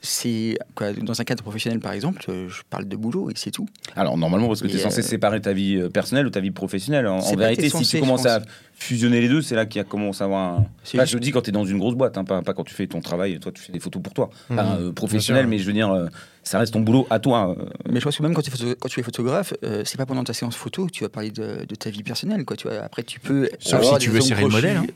c'est 0.06 0.58
quoi, 0.74 0.92
dans 0.92 1.20
un 1.20 1.24
cadre 1.24 1.42
professionnel, 1.42 1.80
par 1.80 1.92
exemple, 1.92 2.24
euh, 2.28 2.48
je 2.48 2.62
parle 2.70 2.86
de 2.86 2.96
boulot 2.96 3.28
et 3.30 3.34
c'est 3.36 3.50
tout. 3.50 3.66
Alors 3.96 4.16
normalement, 4.16 4.46
parce 4.48 4.62
que 4.62 4.68
tu 4.68 4.76
es 4.76 4.78
censé 4.78 5.00
euh, 5.00 5.02
séparer 5.02 5.40
ta 5.40 5.52
vie 5.52 5.76
euh, 5.76 5.88
personnelle 5.90 6.26
ou 6.26 6.30
ta 6.30 6.40
vie 6.40 6.50
professionnelle. 6.50 7.06
En, 7.06 7.18
en 7.18 7.36
vérité, 7.36 7.68
si 7.68 7.84
tu 7.86 7.98
commences 8.00 8.24
à 8.26 8.40
fusionner 8.78 9.20
les 9.20 9.28
deux, 9.28 9.42
c'est 9.42 9.54
là 9.54 9.66
qu'il 9.66 9.78
y 9.78 9.80
a 9.80 9.84
commence 9.84 10.20
à 10.20 10.24
avoir 10.24 10.54
un. 10.58 10.66
C'est 10.84 10.96
Enfin, 10.98 11.04
juste- 11.04 11.14
je 11.14 11.18
dis 11.18 11.30
quand 11.32 11.42
tu 11.42 11.50
es 11.50 11.52
dans 11.52 11.64
une 11.64 11.78
grosse 11.78 11.94
boîte, 11.94 12.16
hein, 12.18 12.24
pas, 12.24 12.42
pas 12.42 12.54
quand 12.54 12.64
tu 12.64 12.74
fais 12.74 12.86
ton 12.86 13.00
travail. 13.00 13.38
Toi, 13.40 13.52
tu 13.52 13.62
fais 13.62 13.72
des 13.72 13.80
photos 13.80 14.02
pour 14.02 14.12
toi. 14.14 14.30
Pas, 14.48 14.76
euh, 14.80 14.92
professionnel, 14.92 15.46
mais 15.46 15.58
je 15.58 15.64
veux 15.66 15.72
dire, 15.72 15.90
euh, 15.90 16.06
ça 16.42 16.58
reste 16.58 16.72
ton 16.74 16.80
boulot 16.80 17.06
à 17.10 17.18
toi. 17.18 17.56
euh. 17.58 17.64
Mais 17.90 18.00
je 18.00 18.04
pense 18.04 18.16
que 18.18 18.22
même 18.22 18.34
quand 18.34 18.42
tu, 18.42 18.50
es 18.50 18.52
photo- 18.52 18.74
quand 18.78 18.88
tu 18.88 19.00
es 19.00 19.02
photographe, 19.02 19.54
euh, 19.64 19.82
c'est 19.84 19.96
pas 19.96 20.06
pendant 20.06 20.24
ta 20.24 20.32
séance 20.34 20.54
photo 20.56 20.86
que 20.86 20.92
tu 20.92 21.02
vas 21.04 21.08
parler 21.08 21.30
de, 21.30 21.64
de 21.66 21.74
ta 21.74 21.90
vie 21.90 22.02
personnelle. 22.02 22.44
Quoi, 22.44 22.56
tu 22.56 22.68
vois. 22.68 22.78
Après, 22.78 23.02
tu 23.02 23.18
peux. 23.18 23.48
Sauf 23.58 23.82
si 23.84 23.98
tu 23.98 24.10
veux 24.10 24.20
serrer 24.20 24.42
le 24.42 24.48
modèle, 24.50 24.76
hein. 24.76 24.86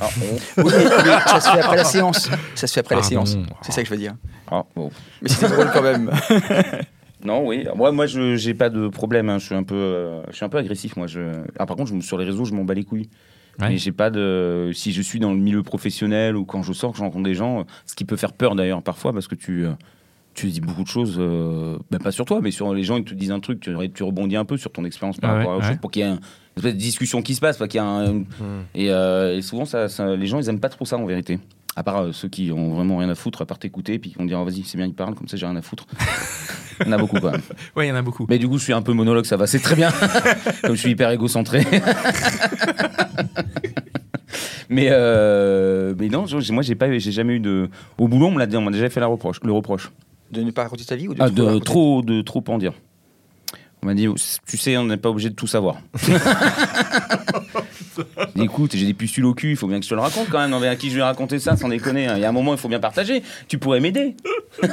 Ah, 0.00 0.08
bon. 0.16 0.26
Oui, 0.64 0.72
mais, 0.76 0.84
mais 0.84 1.20
ça 1.26 1.40
se 1.40 1.50
fait 1.50 1.60
après 1.60 1.76
la 1.76 1.84
séance. 1.84 2.30
Ça 2.54 2.66
se 2.66 2.72
fait 2.74 2.80
après 2.80 2.94
la 2.96 3.00
Pardon. 3.00 3.24
séance. 3.26 3.38
C'est 3.62 3.72
ça 3.72 3.82
que 3.82 3.88
je 3.88 3.92
veux 3.94 4.00
dire. 4.00 4.14
Ah, 4.50 4.64
bon. 4.74 4.90
Mais 5.22 5.28
c'était 5.28 5.48
drôle 5.48 5.70
quand 5.72 5.82
même. 5.82 6.10
Non, 7.24 7.44
oui. 7.44 7.66
Moi, 7.74 7.90
moi, 7.92 8.06
je 8.06 8.36
j'ai 8.36 8.54
pas 8.54 8.68
de 8.70 8.86
problème. 8.88 9.30
hein. 9.30 9.38
Je 9.38 9.46
suis 9.46 9.54
un 9.54 9.64
peu, 9.64 9.74
euh, 9.74 10.22
je 10.30 10.36
suis 10.36 10.44
un 10.44 10.48
peu 10.48 10.58
agressif. 10.58 10.96
Moi, 10.96 11.06
je. 11.08 11.20
Ah, 11.58 11.66
par 11.66 11.76
contre, 11.76 11.92
je, 11.92 12.00
sur 12.00 12.18
les 12.18 12.24
réseaux, 12.24 12.44
je 12.44 12.52
m'en 12.54 12.62
bats 12.62 12.74
les 12.74 12.84
couilles. 12.84 13.08
Ouais. 13.58 13.70
Mais 13.70 13.78
j'ai 13.78 13.90
pas 13.90 14.10
de. 14.10 14.70
Si 14.74 14.92
je 14.92 15.02
suis 15.02 15.18
dans 15.18 15.32
le 15.32 15.38
milieu 15.38 15.62
professionnel 15.64 16.36
ou 16.36 16.44
quand 16.44 16.62
je 16.62 16.72
sors, 16.72 16.92
que 16.92 16.98
je 16.98 17.02
rencontre 17.02 17.24
des 17.24 17.34
gens, 17.34 17.60
euh, 17.60 17.64
ce 17.86 17.94
qui 17.96 18.04
peut 18.04 18.16
faire 18.16 18.32
peur 18.32 18.54
d'ailleurs 18.54 18.82
parfois 18.82 19.12
parce 19.12 19.26
que 19.26 19.34
tu. 19.34 19.66
Tu 20.36 20.46
dis 20.48 20.60
beaucoup 20.60 20.82
de 20.82 20.88
choses, 20.88 21.16
euh, 21.18 21.78
ben, 21.90 21.98
pas 21.98 22.12
sur 22.12 22.24
toi, 22.24 22.40
mais 22.42 22.50
sur 22.50 22.72
les 22.74 22.82
gens, 22.84 22.96
ils 22.98 23.04
te 23.04 23.14
disent 23.14 23.30
un 23.32 23.40
truc, 23.40 23.60
tu, 23.60 23.74
tu 23.94 24.02
rebondis 24.02 24.36
un 24.36 24.44
peu 24.44 24.56
sur 24.56 24.70
ton 24.70 24.84
expérience 24.84 25.16
par 25.18 25.30
Ah 25.30 25.34
rapport 25.38 25.50
ouais, 25.50 25.56
à 25.56 25.58
ouais. 25.66 25.72
chose 25.72 25.80
pour 25.80 25.90
qu'il 25.90 26.02
y 26.02 26.04
ait 26.04 26.08
un- 26.08 26.14
une 26.14 26.18
espèce 26.58 26.74
de 26.74 26.78
discussion 26.78 27.22
qui 27.22 27.34
se 27.34 27.40
passe, 27.40 27.56
qu'il 27.58 27.74
y 27.74 27.78
a 27.78 27.84
un- 27.84 28.12
Hmm. 28.14 28.24
et, 28.74 28.90
euh, 28.90 29.36
et 29.36 29.42
souvent, 29.42 29.64
ça, 29.64 29.88
ça- 29.88 30.14
les 30.14 30.26
gens, 30.26 30.38
ils 30.40 30.48
aiment 30.48 30.60
pas 30.60 30.68
trop 30.68 30.84
ça 30.84 30.96
en 30.96 31.04
vérité. 31.06 31.38
À 31.78 31.82
part 31.82 32.04
euh, 32.04 32.12
ceux 32.12 32.28
qui 32.28 32.50
ont 32.52 32.74
vraiment 32.74 32.96
rien 32.98 33.08
à 33.10 33.14
foutre, 33.14 33.42
à 33.42 33.46
part 33.46 33.58
t'écouter, 33.58 33.98
puis 33.98 34.10
qui 34.12 34.16
vont 34.18 34.24
dire, 34.24 34.38
Oh, 34.40 34.44
vas-y, 34.44 34.62
c'est 34.62 34.78
bien, 34.78 34.86
il 34.86 34.94
parle, 34.94 35.14
comme 35.14 35.28
ça, 35.28 35.36
j'ai 35.36 35.44
rien 35.46 35.56
à 35.56 35.62
foutre. 35.62 35.86
Il 36.80 36.86
y 36.86 36.90
en 36.90 36.92
a 36.92 36.98
beaucoup 36.98 37.18
quand 37.18 37.30
même. 37.30 37.40
Ouais, 37.74 37.86
il 37.86 37.88
y 37.88 37.92
en 37.92 37.94
a 37.94 38.02
beaucoup. 38.02 38.26
Mais 38.28 38.38
du 38.38 38.46
coup, 38.46 38.58
je 38.58 38.64
suis 38.64 38.74
un 38.74 38.82
peu 38.82 38.92
monologue, 38.92 39.24
ça 39.24 39.38
va, 39.38 39.46
c'est 39.46 39.60
très 39.60 39.74
bien. 39.76 39.90
Comme 40.62 40.74
je 40.74 40.80
suis 40.80 40.90
hyper 40.90 41.10
égocentré. 41.10 41.64
mais, 44.68 44.88
euh, 44.90 45.94
mais 45.98 46.08
non, 46.08 46.26
moi, 46.50 46.62
j'ai 46.62 46.74
pas, 46.74 46.98
j'ai 46.98 47.12
jamais 47.12 47.34
eu 47.36 47.40
de. 47.40 47.68
Au 47.98 48.08
boulot, 48.08 48.26
on 48.26 48.30
me 48.32 48.38
l'a 48.38 48.46
dit, 48.46 48.56
on 48.58 48.62
m'a 48.62 48.70
déjà 48.70 48.90
fait 48.90 49.00
la 49.00 49.06
reproche, 49.06 49.38
le 49.42 49.52
reproche. 49.52 49.90
De 50.30 50.42
ne 50.42 50.50
pas 50.50 50.62
raconter 50.64 50.84
ta 50.84 50.96
vie 50.96 51.08
ou 51.08 51.14
de, 51.14 51.22
Ah, 51.22 51.30
trop 51.30 51.50
de 51.50 51.58
trop, 51.60 52.02
de 52.02 52.22
trop 52.22 52.44
en 52.48 52.58
dire. 52.58 52.72
On 53.82 53.86
m'a 53.86 53.94
dit, 53.94 54.08
tu 54.48 54.56
sais, 54.56 54.76
on 54.78 54.84
n'est 54.86 54.96
pas 54.96 55.10
obligé 55.10 55.30
de 55.30 55.34
tout 55.34 55.46
savoir. 55.46 55.76
Dit, 58.34 58.42
Écoute, 58.42 58.72
j'ai 58.74 58.86
des 58.86 58.94
pustules 58.94 59.24
au 59.26 59.34
cul, 59.34 59.50
il 59.50 59.56
faut 59.56 59.68
bien 59.68 59.78
que 59.78 59.84
je 59.84 59.90
te 59.90 59.94
le 59.94 60.00
raconte 60.00 60.28
quand 60.28 60.40
même. 60.40 60.50
Non, 60.50 60.58
mais 60.58 60.66
à 60.66 60.74
qui 60.76 60.90
je 60.90 60.96
vais 60.96 61.02
raconter 61.02 61.38
ça, 61.38 61.56
sans 61.56 61.68
déconner 61.68 62.08
hein. 62.08 62.14
Il 62.16 62.22
y 62.22 62.24
a 62.24 62.28
un 62.28 62.32
moment, 62.32 62.52
il 62.52 62.58
faut 62.58 62.68
bien 62.68 62.80
partager. 62.80 63.22
Tu 63.48 63.58
pourrais 63.58 63.78
m'aider. 63.80 64.16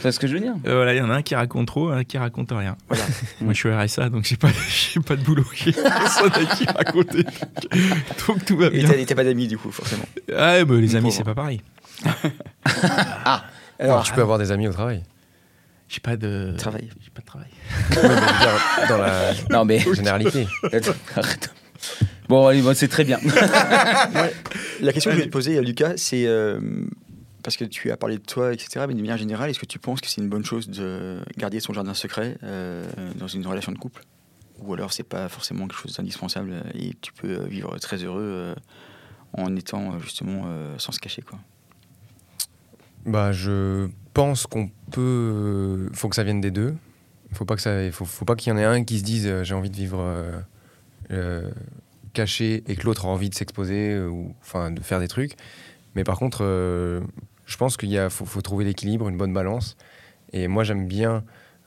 C'est 0.00 0.12
ce 0.12 0.18
que 0.20 0.26
je 0.26 0.34
veux 0.34 0.40
dire. 0.40 0.54
Euh, 0.66 0.74
voilà, 0.76 0.92
il 0.92 0.98
y 0.98 1.00
en 1.00 1.08
a 1.08 1.14
un 1.14 1.22
qui 1.22 1.34
raconte 1.34 1.66
trop, 1.68 1.88
un 1.88 2.04
qui 2.04 2.18
raconte 2.18 2.50
rien. 2.52 2.76
Voilà. 2.88 3.04
Moi, 3.40 3.54
je 3.54 3.58
suis 3.58 3.72
RSA, 3.72 4.10
donc 4.10 4.24
j'ai 4.24 4.36
pas, 4.36 4.48
j'ai 4.68 5.00
pas 5.00 5.16
de 5.16 5.22
boulot. 5.22 5.44
À 5.50 5.54
qui 6.56 6.64
raconter. 6.66 7.24
Donc 8.26 8.44
tout 8.44 8.56
va 8.58 8.66
Et 8.66 8.70
bien. 8.82 8.90
et 8.92 9.06
t'as 9.06 9.14
pas 9.14 9.24
d'amis 9.24 9.48
du 9.48 9.56
coup, 9.56 9.70
forcément. 9.70 10.04
Ah, 10.36 10.62
bah, 10.64 10.74
les 10.76 10.94
amis, 10.96 11.10
c'est 11.12 11.24
pas 11.24 11.34
pareil. 11.34 11.62
Alors, 13.78 14.02
tu 14.04 14.12
peux 14.12 14.22
avoir 14.22 14.38
des 14.38 14.50
amis 14.52 14.68
au 14.68 14.72
travail. 14.72 15.02
J'ai 15.88 16.00
pas 16.00 16.16
de 16.16 16.54
Travail. 16.56 16.88
J'ai 17.02 17.10
pas 17.10 17.20
de 17.20 17.26
travail. 17.26 17.48
Ouais, 17.90 18.88
dans 18.88 18.98
la 18.98 19.32
Non, 19.50 19.64
mais. 19.64 19.78
généralité. 19.80 20.46
Arrête. 21.16 21.52
Bon, 22.28 22.46
allez, 22.46 22.62
bon, 22.62 22.74
c'est 22.74 22.88
très 22.88 23.04
bien. 23.04 23.18
La 24.80 24.92
question 24.92 25.10
que 25.10 25.16
je 25.16 25.20
vais 25.22 25.26
te 25.28 25.32
poser, 25.32 25.58
euh, 25.58 25.62
Lucas, 25.62 25.92
c'est 25.96 26.26
euh, 26.26 26.58
parce 27.42 27.56
que 27.58 27.64
tu 27.64 27.90
as 27.90 27.96
parlé 27.98 28.16
de 28.16 28.22
toi, 28.22 28.52
etc. 28.54 28.86
Mais 28.88 28.94
de 28.94 29.00
manière 29.00 29.18
générale, 29.18 29.50
est-ce 29.50 29.58
que 29.58 29.66
tu 29.66 29.78
penses 29.78 30.00
que 30.00 30.08
c'est 30.08 30.22
une 30.22 30.30
bonne 30.30 30.44
chose 30.44 30.68
de 30.68 31.18
garder 31.36 31.60
son 31.60 31.74
jardin 31.74 31.92
secret 31.94 32.38
euh, 32.42 32.84
dans 33.16 33.28
une 33.28 33.46
relation 33.46 33.70
de 33.72 33.78
couple? 33.78 34.02
Ou 34.60 34.72
alors 34.72 34.92
c'est 34.92 35.02
pas 35.02 35.28
forcément 35.28 35.66
quelque 35.68 35.78
chose 35.82 35.94
d'indispensable 35.96 36.62
et 36.74 36.94
tu 37.02 37.12
peux 37.12 37.44
vivre 37.44 37.76
très 37.78 37.96
heureux 37.98 38.22
euh, 38.22 38.54
en 39.34 39.54
étant 39.56 39.98
justement 39.98 40.44
euh, 40.46 40.74
sans 40.78 40.92
se 40.92 41.00
cacher 41.00 41.22
quoi? 41.22 41.38
Bah, 43.06 43.32
je 43.32 43.88
pense 44.14 44.46
qu'on 44.46 44.70
peut. 44.90 45.88
Faut 45.92 46.08
que 46.08 46.16
ça 46.16 46.24
vienne 46.24 46.40
des 46.40 46.50
deux. 46.50 46.74
Faut 47.32 47.44
pas 47.44 47.56
que 47.56 47.62
ça. 47.62 47.90
Faut, 47.90 48.04
faut 48.04 48.24
pas 48.24 48.36
qu'il 48.36 48.50
y 48.50 48.54
en 48.54 48.58
ait 48.58 48.64
un 48.64 48.84
qui 48.84 48.98
se 48.98 49.04
dise 49.04 49.26
euh, 49.26 49.44
j'ai 49.44 49.54
envie 49.54 49.70
de 49.70 49.76
vivre 49.76 50.00
euh, 50.00 50.40
euh, 51.10 51.50
caché 52.12 52.62
et 52.66 52.76
que 52.76 52.84
l'autre 52.86 53.06
a 53.06 53.08
envie 53.08 53.28
de 53.28 53.34
s'exposer 53.34 53.92
euh, 53.92 54.08
ou 54.08 54.34
enfin 54.40 54.70
de 54.70 54.80
faire 54.80 55.00
des 55.00 55.08
trucs. 55.08 55.36
Mais 55.94 56.04
par 56.04 56.18
contre, 56.18 56.38
euh, 56.42 57.00
je 57.46 57.56
pense 57.56 57.76
qu'il 57.76 57.90
y 57.90 57.98
a 57.98 58.08
faut, 58.08 58.24
faut 58.24 58.42
trouver 58.42 58.64
l'équilibre, 58.64 59.08
une 59.08 59.18
bonne 59.18 59.34
balance. 59.34 59.76
Et 60.32 60.48
moi, 60.48 60.64
j'aime 60.64 60.86
bien 60.86 61.24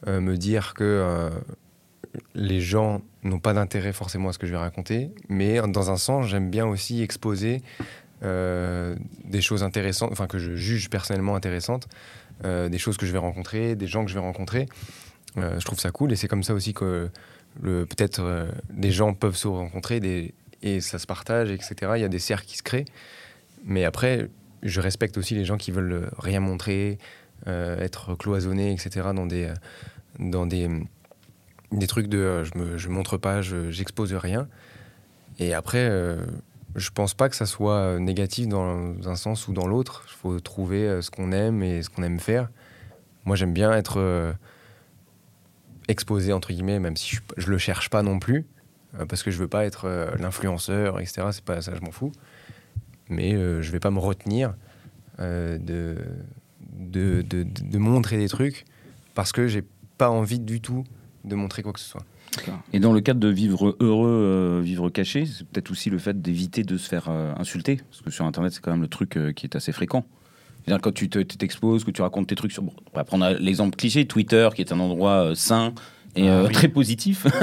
euh, 0.07 0.19
me 0.19 0.37
dire 0.37 0.73
que 0.73 0.83
euh, 0.83 1.29
les 2.33 2.61
gens 2.61 3.01
n'ont 3.23 3.39
pas 3.39 3.53
d'intérêt 3.53 3.93
forcément 3.93 4.29
à 4.29 4.33
ce 4.33 4.39
que 4.39 4.47
je 4.47 4.51
vais 4.51 4.57
raconter, 4.57 5.11
mais 5.29 5.61
dans 5.67 5.91
un 5.91 5.97
sens, 5.97 6.25
j'aime 6.27 6.49
bien 6.49 6.65
aussi 6.65 7.01
exposer 7.01 7.61
euh, 8.23 8.95
des 9.25 9.41
choses 9.41 9.63
intéressantes, 9.63 10.11
enfin 10.11 10.27
que 10.27 10.39
je 10.39 10.55
juge 10.55 10.89
personnellement 10.89 11.35
intéressantes, 11.35 11.87
euh, 12.45 12.69
des 12.69 12.77
choses 12.77 12.97
que 12.97 13.05
je 13.05 13.11
vais 13.11 13.17
rencontrer, 13.17 13.75
des 13.75 13.87
gens 13.87 14.03
que 14.03 14.09
je 14.09 14.15
vais 14.15 14.21
rencontrer. 14.21 14.67
Euh, 15.37 15.59
je 15.59 15.65
trouve 15.65 15.79
ça 15.79 15.91
cool 15.91 16.11
et 16.11 16.15
c'est 16.15 16.27
comme 16.27 16.43
ça 16.43 16.53
aussi 16.53 16.73
que 16.73 17.09
peut-être 17.61 18.47
des 18.69 18.91
gens 18.91 19.13
peuvent 19.13 19.35
se 19.35 19.47
rencontrer 19.47 20.33
et 20.61 20.81
ça 20.81 20.99
se 20.99 21.07
partage, 21.07 21.49
etc. 21.51 21.75
Il 21.95 22.01
y 22.01 22.05
a 22.05 22.07
des 22.09 22.19
cercles 22.19 22.45
qui 22.45 22.57
se 22.57 22.63
créent. 22.63 22.85
Mais 23.65 23.83
après, 23.83 24.29
je 24.63 24.79
respecte 24.81 25.17
aussi 25.17 25.33
les 25.33 25.45
gens 25.45 25.57
qui 25.57 25.71
veulent 25.71 26.09
rien 26.19 26.39
montrer, 26.39 26.99
être 27.47 28.15
cloisonnés, 28.15 28.71
etc. 28.73 29.07
dans 29.15 29.25
des, 29.25 29.51
dans 30.19 30.45
des, 30.45 30.69
des 31.71 31.87
trucs 31.87 32.07
de 32.07 32.43
je 32.43 32.57
me 32.59 32.77
je 32.77 32.89
montre 32.89 33.17
pas, 33.17 33.41
je- 33.41 33.71
j'expose 33.71 34.13
rien. 34.13 34.47
Et 35.39 35.53
après, 35.55 35.89
je 36.77 36.89
pense 36.91 37.13
pas 37.15 37.27
que 37.27 37.35
ça 37.35 37.45
soit 37.47 37.73
euh, 37.75 37.99
négatif 37.99 38.47
dans 38.47 38.93
un 39.09 39.15
sens 39.15 39.47
ou 39.47 39.53
dans 39.53 39.67
l'autre. 39.67 40.03
Il 40.07 40.13
faut 40.13 40.39
trouver 40.39 40.87
euh, 40.87 41.01
ce 41.01 41.09
qu'on 41.11 41.31
aime 41.31 41.63
et 41.63 41.81
ce 41.81 41.89
qu'on 41.89 42.03
aime 42.03 42.19
faire. 42.19 42.49
Moi, 43.25 43.35
j'aime 43.35 43.51
bien 43.51 43.73
être 43.73 43.99
euh, 43.99 44.31
exposé, 45.87 46.33
entre 46.33 46.49
guillemets, 46.53 46.79
même 46.79 46.95
si 46.95 47.15
je, 47.15 47.21
je 47.37 47.49
le 47.49 47.57
cherche 47.57 47.89
pas 47.89 48.03
non 48.03 48.19
plus, 48.19 48.45
parce 49.09 49.21
que 49.23 49.31
je 49.31 49.37
veux 49.37 49.47
pas 49.47 49.65
être 49.65 50.15
l'influenceur, 50.17 50.99
etc. 50.99 51.27
C'est 51.31 51.43
pas 51.43 51.61
ça, 51.61 51.73
je 51.75 51.81
m'en 51.81 51.91
fous. 51.91 52.11
Mais 53.09 53.31
je 53.33 53.71
vais 53.71 53.79
pas 53.79 53.91
me 53.91 53.99
retenir 53.99 54.55
de- 55.19 55.97
de 57.21 57.77
montrer 57.77 58.17
des 58.17 58.29
trucs 58.29 58.65
parce 59.13 59.31
que 59.31 59.47
j'ai 59.47 59.63
pas 59.97 60.09
envie 60.09 60.39
du 60.39 60.61
tout 60.61 60.83
de 61.25 61.35
montrer 61.35 61.63
quoi 61.63 61.73
que 61.73 61.79
ce 61.79 61.89
soit. 61.89 62.03
Et 62.73 62.79
dans 62.79 62.93
le 62.93 63.01
cadre 63.01 63.19
de 63.19 63.27
vivre 63.29 63.75
heureux, 63.79 64.09
euh, 64.59 64.61
vivre 64.63 64.89
caché, 64.89 65.25
c'est 65.25 65.45
peut-être 65.47 65.71
aussi 65.71 65.89
le 65.89 65.97
fait 65.97 66.21
d'éviter 66.21 66.63
de 66.63 66.77
se 66.77 66.87
faire 66.87 67.05
euh, 67.09 67.33
insulter. 67.37 67.77
Parce 67.89 68.01
que 68.01 68.11
sur 68.11 68.25
Internet, 68.25 68.51
c'est 68.53 68.61
quand 68.61 68.71
même 68.71 68.81
le 68.81 68.87
truc 68.87 69.17
euh, 69.17 69.31
qui 69.33 69.45
est 69.45 69.55
assez 69.55 69.71
fréquent. 69.71 70.05
C'est-à-dire 70.65 70.81
quand 70.81 70.93
tu 70.93 71.09
te- 71.09 71.19
tu 71.19 71.37
t'exposes, 71.37 71.83
que 71.85 71.91
tu 71.91 72.01
racontes 72.01 72.27
tes 72.27 72.35
trucs 72.35 72.51
sur... 72.51 72.61
bon, 72.63 72.73
on 72.93 72.97
va 72.97 73.03
prendre 73.03 73.29
l'exemple 73.39 73.75
cliché, 73.77 74.05
Twitter, 74.05 74.49
qui 74.55 74.61
est 74.61 74.71
un 74.73 74.79
endroit 74.79 75.29
euh, 75.29 75.35
sain 75.35 75.73
et 76.15 76.27
Ah 76.27 76.39
euh, 76.39 76.47
oui. 76.47 76.53
très 76.53 76.67
positif. 76.67 77.25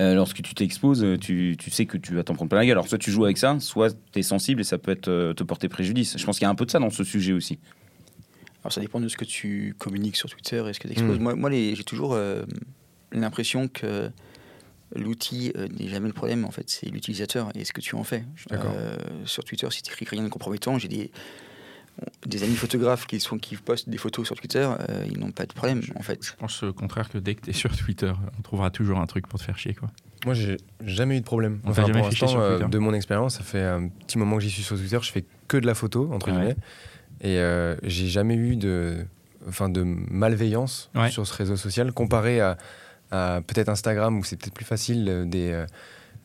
Euh, 0.00 0.14
lorsque 0.14 0.40
tu 0.40 0.54
t'exposes, 0.54 1.04
tu, 1.20 1.54
tu 1.58 1.70
sais 1.70 1.84
que 1.84 1.98
tu 1.98 2.14
vas 2.14 2.22
t'en 2.24 2.34
prendre 2.34 2.48
plein 2.48 2.60
la 2.60 2.64
gueule. 2.64 2.72
Alors 2.72 2.88
soit 2.88 2.96
tu 2.96 3.10
joues 3.10 3.24
avec 3.26 3.36
ça, 3.36 3.58
soit 3.60 3.94
tu 4.12 4.18
es 4.18 4.22
sensible 4.22 4.62
et 4.62 4.64
ça 4.64 4.78
peut 4.78 4.90
être, 4.90 5.08
euh, 5.08 5.34
te 5.34 5.42
porter 5.44 5.68
préjudice. 5.68 6.16
Je 6.16 6.24
pense 6.24 6.38
qu'il 6.38 6.46
y 6.46 6.48
a 6.48 6.50
un 6.50 6.54
peu 6.54 6.64
de 6.64 6.70
ça 6.70 6.78
dans 6.78 6.88
ce 6.88 7.04
sujet 7.04 7.32
aussi. 7.34 7.58
Alors 8.64 8.72
ça 8.72 8.80
dépend 8.80 9.00
de 9.00 9.08
ce 9.08 9.18
que 9.18 9.26
tu 9.26 9.74
communiques 9.78 10.16
sur 10.16 10.30
Twitter 10.30 10.64
et 10.68 10.72
ce 10.72 10.80
que 10.80 10.88
tu 10.88 10.92
exposes. 10.94 11.18
Mm. 11.18 11.22
Moi, 11.22 11.34
moi 11.34 11.50
les- 11.50 11.74
j'ai 11.74 11.84
toujours 11.84 12.14
euh, 12.14 12.44
l'impression 13.12 13.68
que 13.68 14.10
l'outil 14.94 15.52
euh, 15.56 15.68
n'est 15.68 15.88
jamais 15.88 16.08
le 16.08 16.12
problème, 16.12 16.44
en 16.44 16.50
fait, 16.50 16.68
c'est 16.68 16.86
l'utilisateur 16.86 17.50
et 17.54 17.64
ce 17.64 17.72
que 17.72 17.80
tu 17.80 17.94
en 17.94 18.04
fais. 18.04 18.24
d'accord. 18.50 18.72
Euh, 18.76 18.96
sur 19.24 19.44
Twitter, 19.44 19.66
si 19.70 19.82
tu 19.82 19.92
écris 19.92 20.06
rien 20.16 20.22
de 20.24 20.28
compromettant, 20.28 20.78
j'ai 20.78 20.88
des, 20.88 21.10
des 22.26 22.42
amis 22.42 22.56
photographes 22.56 23.06
qui, 23.06 23.18
sont, 23.20 23.38
qui 23.38 23.56
postent 23.56 23.88
des 23.88 23.96
photos 23.98 24.26
sur 24.26 24.36
Twitter, 24.36 24.68
euh, 24.88 25.06
ils 25.10 25.18
n'ont 25.18 25.30
pas 25.30 25.46
de 25.46 25.52
problème, 25.52 25.80
en 25.96 26.02
fait. 26.02 26.18
Je 26.24 26.32
pense 26.34 26.62
au 26.62 26.72
contraire 26.72 27.08
que 27.08 27.18
dès 27.18 27.34
que 27.34 27.42
tu 27.42 27.50
es 27.50 27.52
sur 27.54 27.74
Twitter, 27.76 28.12
on 28.38 28.42
trouvera 28.42 28.70
toujours 28.70 28.98
un 28.98 29.06
truc 29.06 29.26
pour 29.26 29.38
te 29.38 29.44
faire 29.44 29.56
chier. 29.58 29.74
Quoi. 29.74 29.90
Moi, 30.26 30.34
j'ai 30.34 30.58
jamais 30.84 31.16
eu 31.16 31.20
de 31.20 31.24
problème. 31.24 31.60
On 31.64 31.70
Enfin, 31.70 31.86
jamais 31.86 32.00
pour 32.00 32.12
sur 32.12 32.38
euh, 32.38 32.58
de 32.58 32.78
mon 32.78 32.92
expérience, 32.94 33.36
ça 33.38 33.42
fait 33.42 33.62
un 33.62 33.88
petit 33.88 34.18
moment 34.18 34.36
que 34.36 34.42
j'y 34.42 34.50
suis 34.50 34.62
sur 34.62 34.76
Twitter. 34.76 34.98
Je 35.02 35.10
fais 35.10 35.24
que 35.48 35.56
de 35.56 35.66
la 35.66 35.74
photo, 35.74 36.10
entre 36.12 36.28
Ouais. 36.30 36.32
guillemets. 36.36 36.56
Et 37.22 37.38
euh, 37.38 37.76
j'ai 37.82 38.08
jamais 38.08 38.34
eu 38.34 38.56
de, 38.56 39.04
enfin, 39.48 39.68
de 39.68 39.82
malveillance 39.82 40.90
Ouais. 40.94 41.10
sur 41.10 41.26
ce 41.26 41.34
réseau 41.34 41.56
social 41.56 41.92
comparé 41.92 42.40
à, 42.40 42.56
à 43.12 43.40
peut-être 43.46 43.68
Instagram 43.68 44.18
où 44.18 44.24
c'est 44.24 44.36
peut-être 44.36 44.54
plus 44.54 44.64
facile, 44.64 45.06
euh, 45.08 45.24
des, 45.24 45.52
euh, 45.52 45.66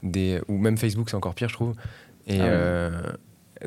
des, 0.01 0.41
ou 0.47 0.57
même 0.57 0.77
Facebook, 0.77 1.09
c'est 1.09 1.15
encore 1.15 1.35
pire, 1.35 1.49
je 1.49 1.53
trouve. 1.53 1.75
Et 2.25 2.39
Ah 2.39 2.43
ouais. 2.43 2.49
euh, 2.51 3.01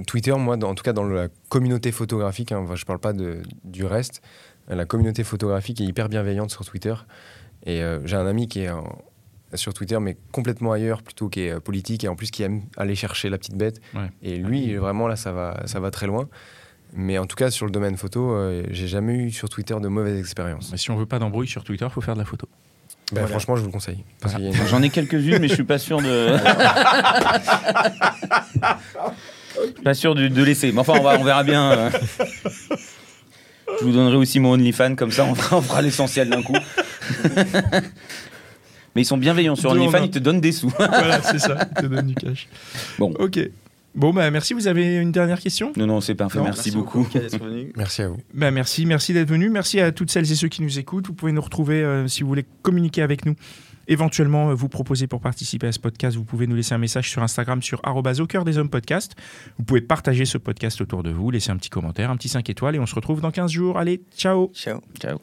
Twitter, 0.07 0.33
moi, 0.37 0.57
dans- 0.57 0.71
en 0.71 0.75
tout 0.75 0.83
cas 0.85 0.93
dans 0.93 1.05
la 1.05 1.29
communauté 1.49 1.93
photographique, 1.93 2.51
hein, 2.53 2.65
je 2.75 2.85
parle 2.85 2.99
pas 3.01 3.13
de, 3.13 3.43
du 3.65 3.85
reste, 3.85 4.23
la 4.69 4.85
communauté 4.85 5.23
photographique 5.25 5.81
est 5.81 5.85
hyper 5.85 6.09
bienveillante 6.09 6.51
sur 6.51 6.65
Twitter. 6.65 6.95
Et 7.67 7.83
euh, 7.83 8.01
j'ai 8.07 8.17
un 8.17 8.27
ami 8.27 8.49
qui 8.49 8.61
est 8.63 8.71
en- 8.71 8.99
sur 9.55 9.75
Twitter, 9.75 9.99
mais 10.01 10.17
complètement 10.31 10.71
ailleurs, 10.73 11.03
plutôt 11.03 11.29
qui 11.29 11.41
est 11.41 11.59
politique 11.61 12.05
et 12.05 12.09
en 12.09 12.15
plus 12.15 12.31
qui 12.31 12.45
aime 12.45 12.63
aller 12.77 12.95
chercher 12.95 13.29
la 13.31 13.37
petite 13.37 13.57
bête. 13.57 13.81
Ouais. 13.95 14.09
Et 14.23 14.37
lui, 14.37 14.77
vraiment, 14.77 15.09
là, 15.09 15.17
ça 15.17 15.33
va, 15.33 15.61
ça 15.67 15.81
va 15.81 15.91
très 15.91 16.07
loin. 16.07 16.29
Mais 16.93 17.19
en 17.19 17.27
tout 17.27 17.35
cas, 17.37 17.51
sur 17.51 17.67
le 17.67 17.73
domaine 17.73 17.97
photo, 17.97 18.31
euh, 18.33 18.63
j'ai 18.71 18.87
jamais 18.89 19.15
eu 19.15 19.31
sur 19.33 19.49
Twitter 19.49 19.75
de 19.81 19.89
mauvaises 19.89 20.19
expériences. 20.21 20.71
Mais 20.71 20.79
si 20.79 20.91
on 20.93 20.97
veut 20.97 21.07
pas 21.07 21.19
d'embrouille 21.19 21.49
sur 21.49 21.65
Twitter, 21.65 21.87
faut 21.91 22.01
faire 22.01 22.15
de 22.15 22.21
la 22.21 22.25
photo. 22.25 22.49
Ben, 23.13 23.23
Voilà. 23.23 23.29
Franchement, 23.29 23.57
je 23.57 23.61
vous 23.63 23.67
le 23.67 23.73
conseille. 23.73 24.05
Une- 24.39 24.53
J'en 24.69 24.83
ai 24.83 24.91
quelques-unes, 24.91 25.39
mais 25.41 25.49
je 25.49 25.55
suis 25.55 25.65
pas 25.65 25.79
sûr 25.79 26.01
de. 26.01 26.37
pas 29.85 29.95
sûr 29.95 30.15
de, 30.15 30.29
de 30.29 30.43
laisser. 30.43 30.73
Mais 30.73 30.81
enfin, 30.81 30.95
on, 30.99 31.03
va, 31.03 31.19
on 31.19 31.25
verra 31.25 31.43
bien. 31.43 31.71
euh. 31.73 31.91
Je 33.81 33.85
vous 33.85 33.93
donnerai 33.93 34.17
aussi 34.17 34.41
mon 34.41 34.53
OnlyFans, 34.53 34.95
comme 34.97 35.11
ça 35.13 35.25
on 35.25 35.35
fera, 35.35 35.57
on 35.59 35.63
fera 35.63 35.81
l'essentiel 35.83 36.29
d'un 36.29 36.43
coup. 36.43 36.53
mais 38.95 39.03
ils 39.03 39.05
sont 39.05 39.17
bienveillants 39.17 39.57
sur 39.57 39.71
OnlyFans, 39.71 40.05
ils 40.05 40.11
te 40.11 40.19
donnent 40.19 40.41
des 40.41 40.53
sous. 40.53 40.71
voilà, 40.77 41.23
c'est 41.23 41.39
ça, 41.39 41.65
te 41.67 41.87
donne 41.87 42.07
du 42.09 42.15
cash. 42.15 42.49
Bon. 42.99 43.13
Ok. 43.19 43.39
Bon, 43.95 44.13
bah 44.13 44.31
merci. 44.31 44.55
Vous 44.55 44.69
avez 44.69 44.97
une 44.97 45.13
dernière 45.13 45.41
question? 45.41 45.73
Non, 45.77 45.87
non, 45.87 46.01
c'est 46.01 46.15
parfait. 46.15 46.39
Non, 46.39 46.45
merci, 46.45 46.71
beaucoup. 46.71 47.01
Mika, 47.01 47.21
d'être 47.21 47.43
venu. 47.43 47.73
Merci 47.77 48.03
à 48.03 48.09
vous. 48.09 48.19
Bah, 48.33 48.51
merci, 48.51 48.87
merci 48.87 49.13
d'être 49.13 49.29
venu. 49.29 49.51
Merci 49.51 49.81
à 49.81 49.93
toutes 49.93 50.11
celles 50.11 50.31
et 50.31 50.35
ceux 50.35 50.49
qui 50.49 50.63
nous 50.63 50.79
écoutent. 50.79 51.09
Vous 51.09 51.15
pouvez 51.15 51.33
nous 51.33 51.41
retrouver 51.41 51.83
euh, 51.83 52.07
si 52.07 52.23
vous 52.23 52.29
voulez 52.29 52.47
communiquer 52.63 53.03
avec 53.03 53.27
nous. 53.27 53.35
Éventuellement, 53.89 54.51
euh, 54.51 54.55
vous 54.55 54.69
proposer 54.69 55.09
pour 55.09 55.21
participer 55.21 55.67
à 55.67 55.73
ce 55.73 55.81
podcast, 55.81 56.17
vous 56.17 56.25
pouvez 56.25 56.47
nous 56.47 56.55
laisser 56.55 56.75
un 56.75 56.79
message 56.79 57.11
sur 57.11 57.23
Instagram 57.23 57.61
sur 57.61 57.81
au 57.85 58.27
cœur 58.27 58.45
des 58.45 58.59
hommes 58.59 58.71
podcast. 58.71 59.17
Vous 59.59 59.65
pouvez 59.65 59.81
partager 59.81 60.25
ce 60.25 60.39
podcast 60.39 60.81
autour 60.81 61.03
de 61.03 61.11
vous, 61.11 61.31
laisser 61.33 61.51
un 61.51 61.57
petit 61.57 61.71
commentaire, 61.71 62.11
un 62.11 62.17
petit 62.17 62.29
5 62.29 62.49
étoiles 62.49 62.77
et 62.77 62.79
on 62.79 62.87
se 62.87 62.95
retrouve 62.95 63.21
dans 63.21 63.33
15 63.33 63.51
jours. 63.51 63.79
Allez, 63.79 64.01
Ciao. 64.17 64.53
Ciao. 64.55 64.81
Ciao. 65.01 65.19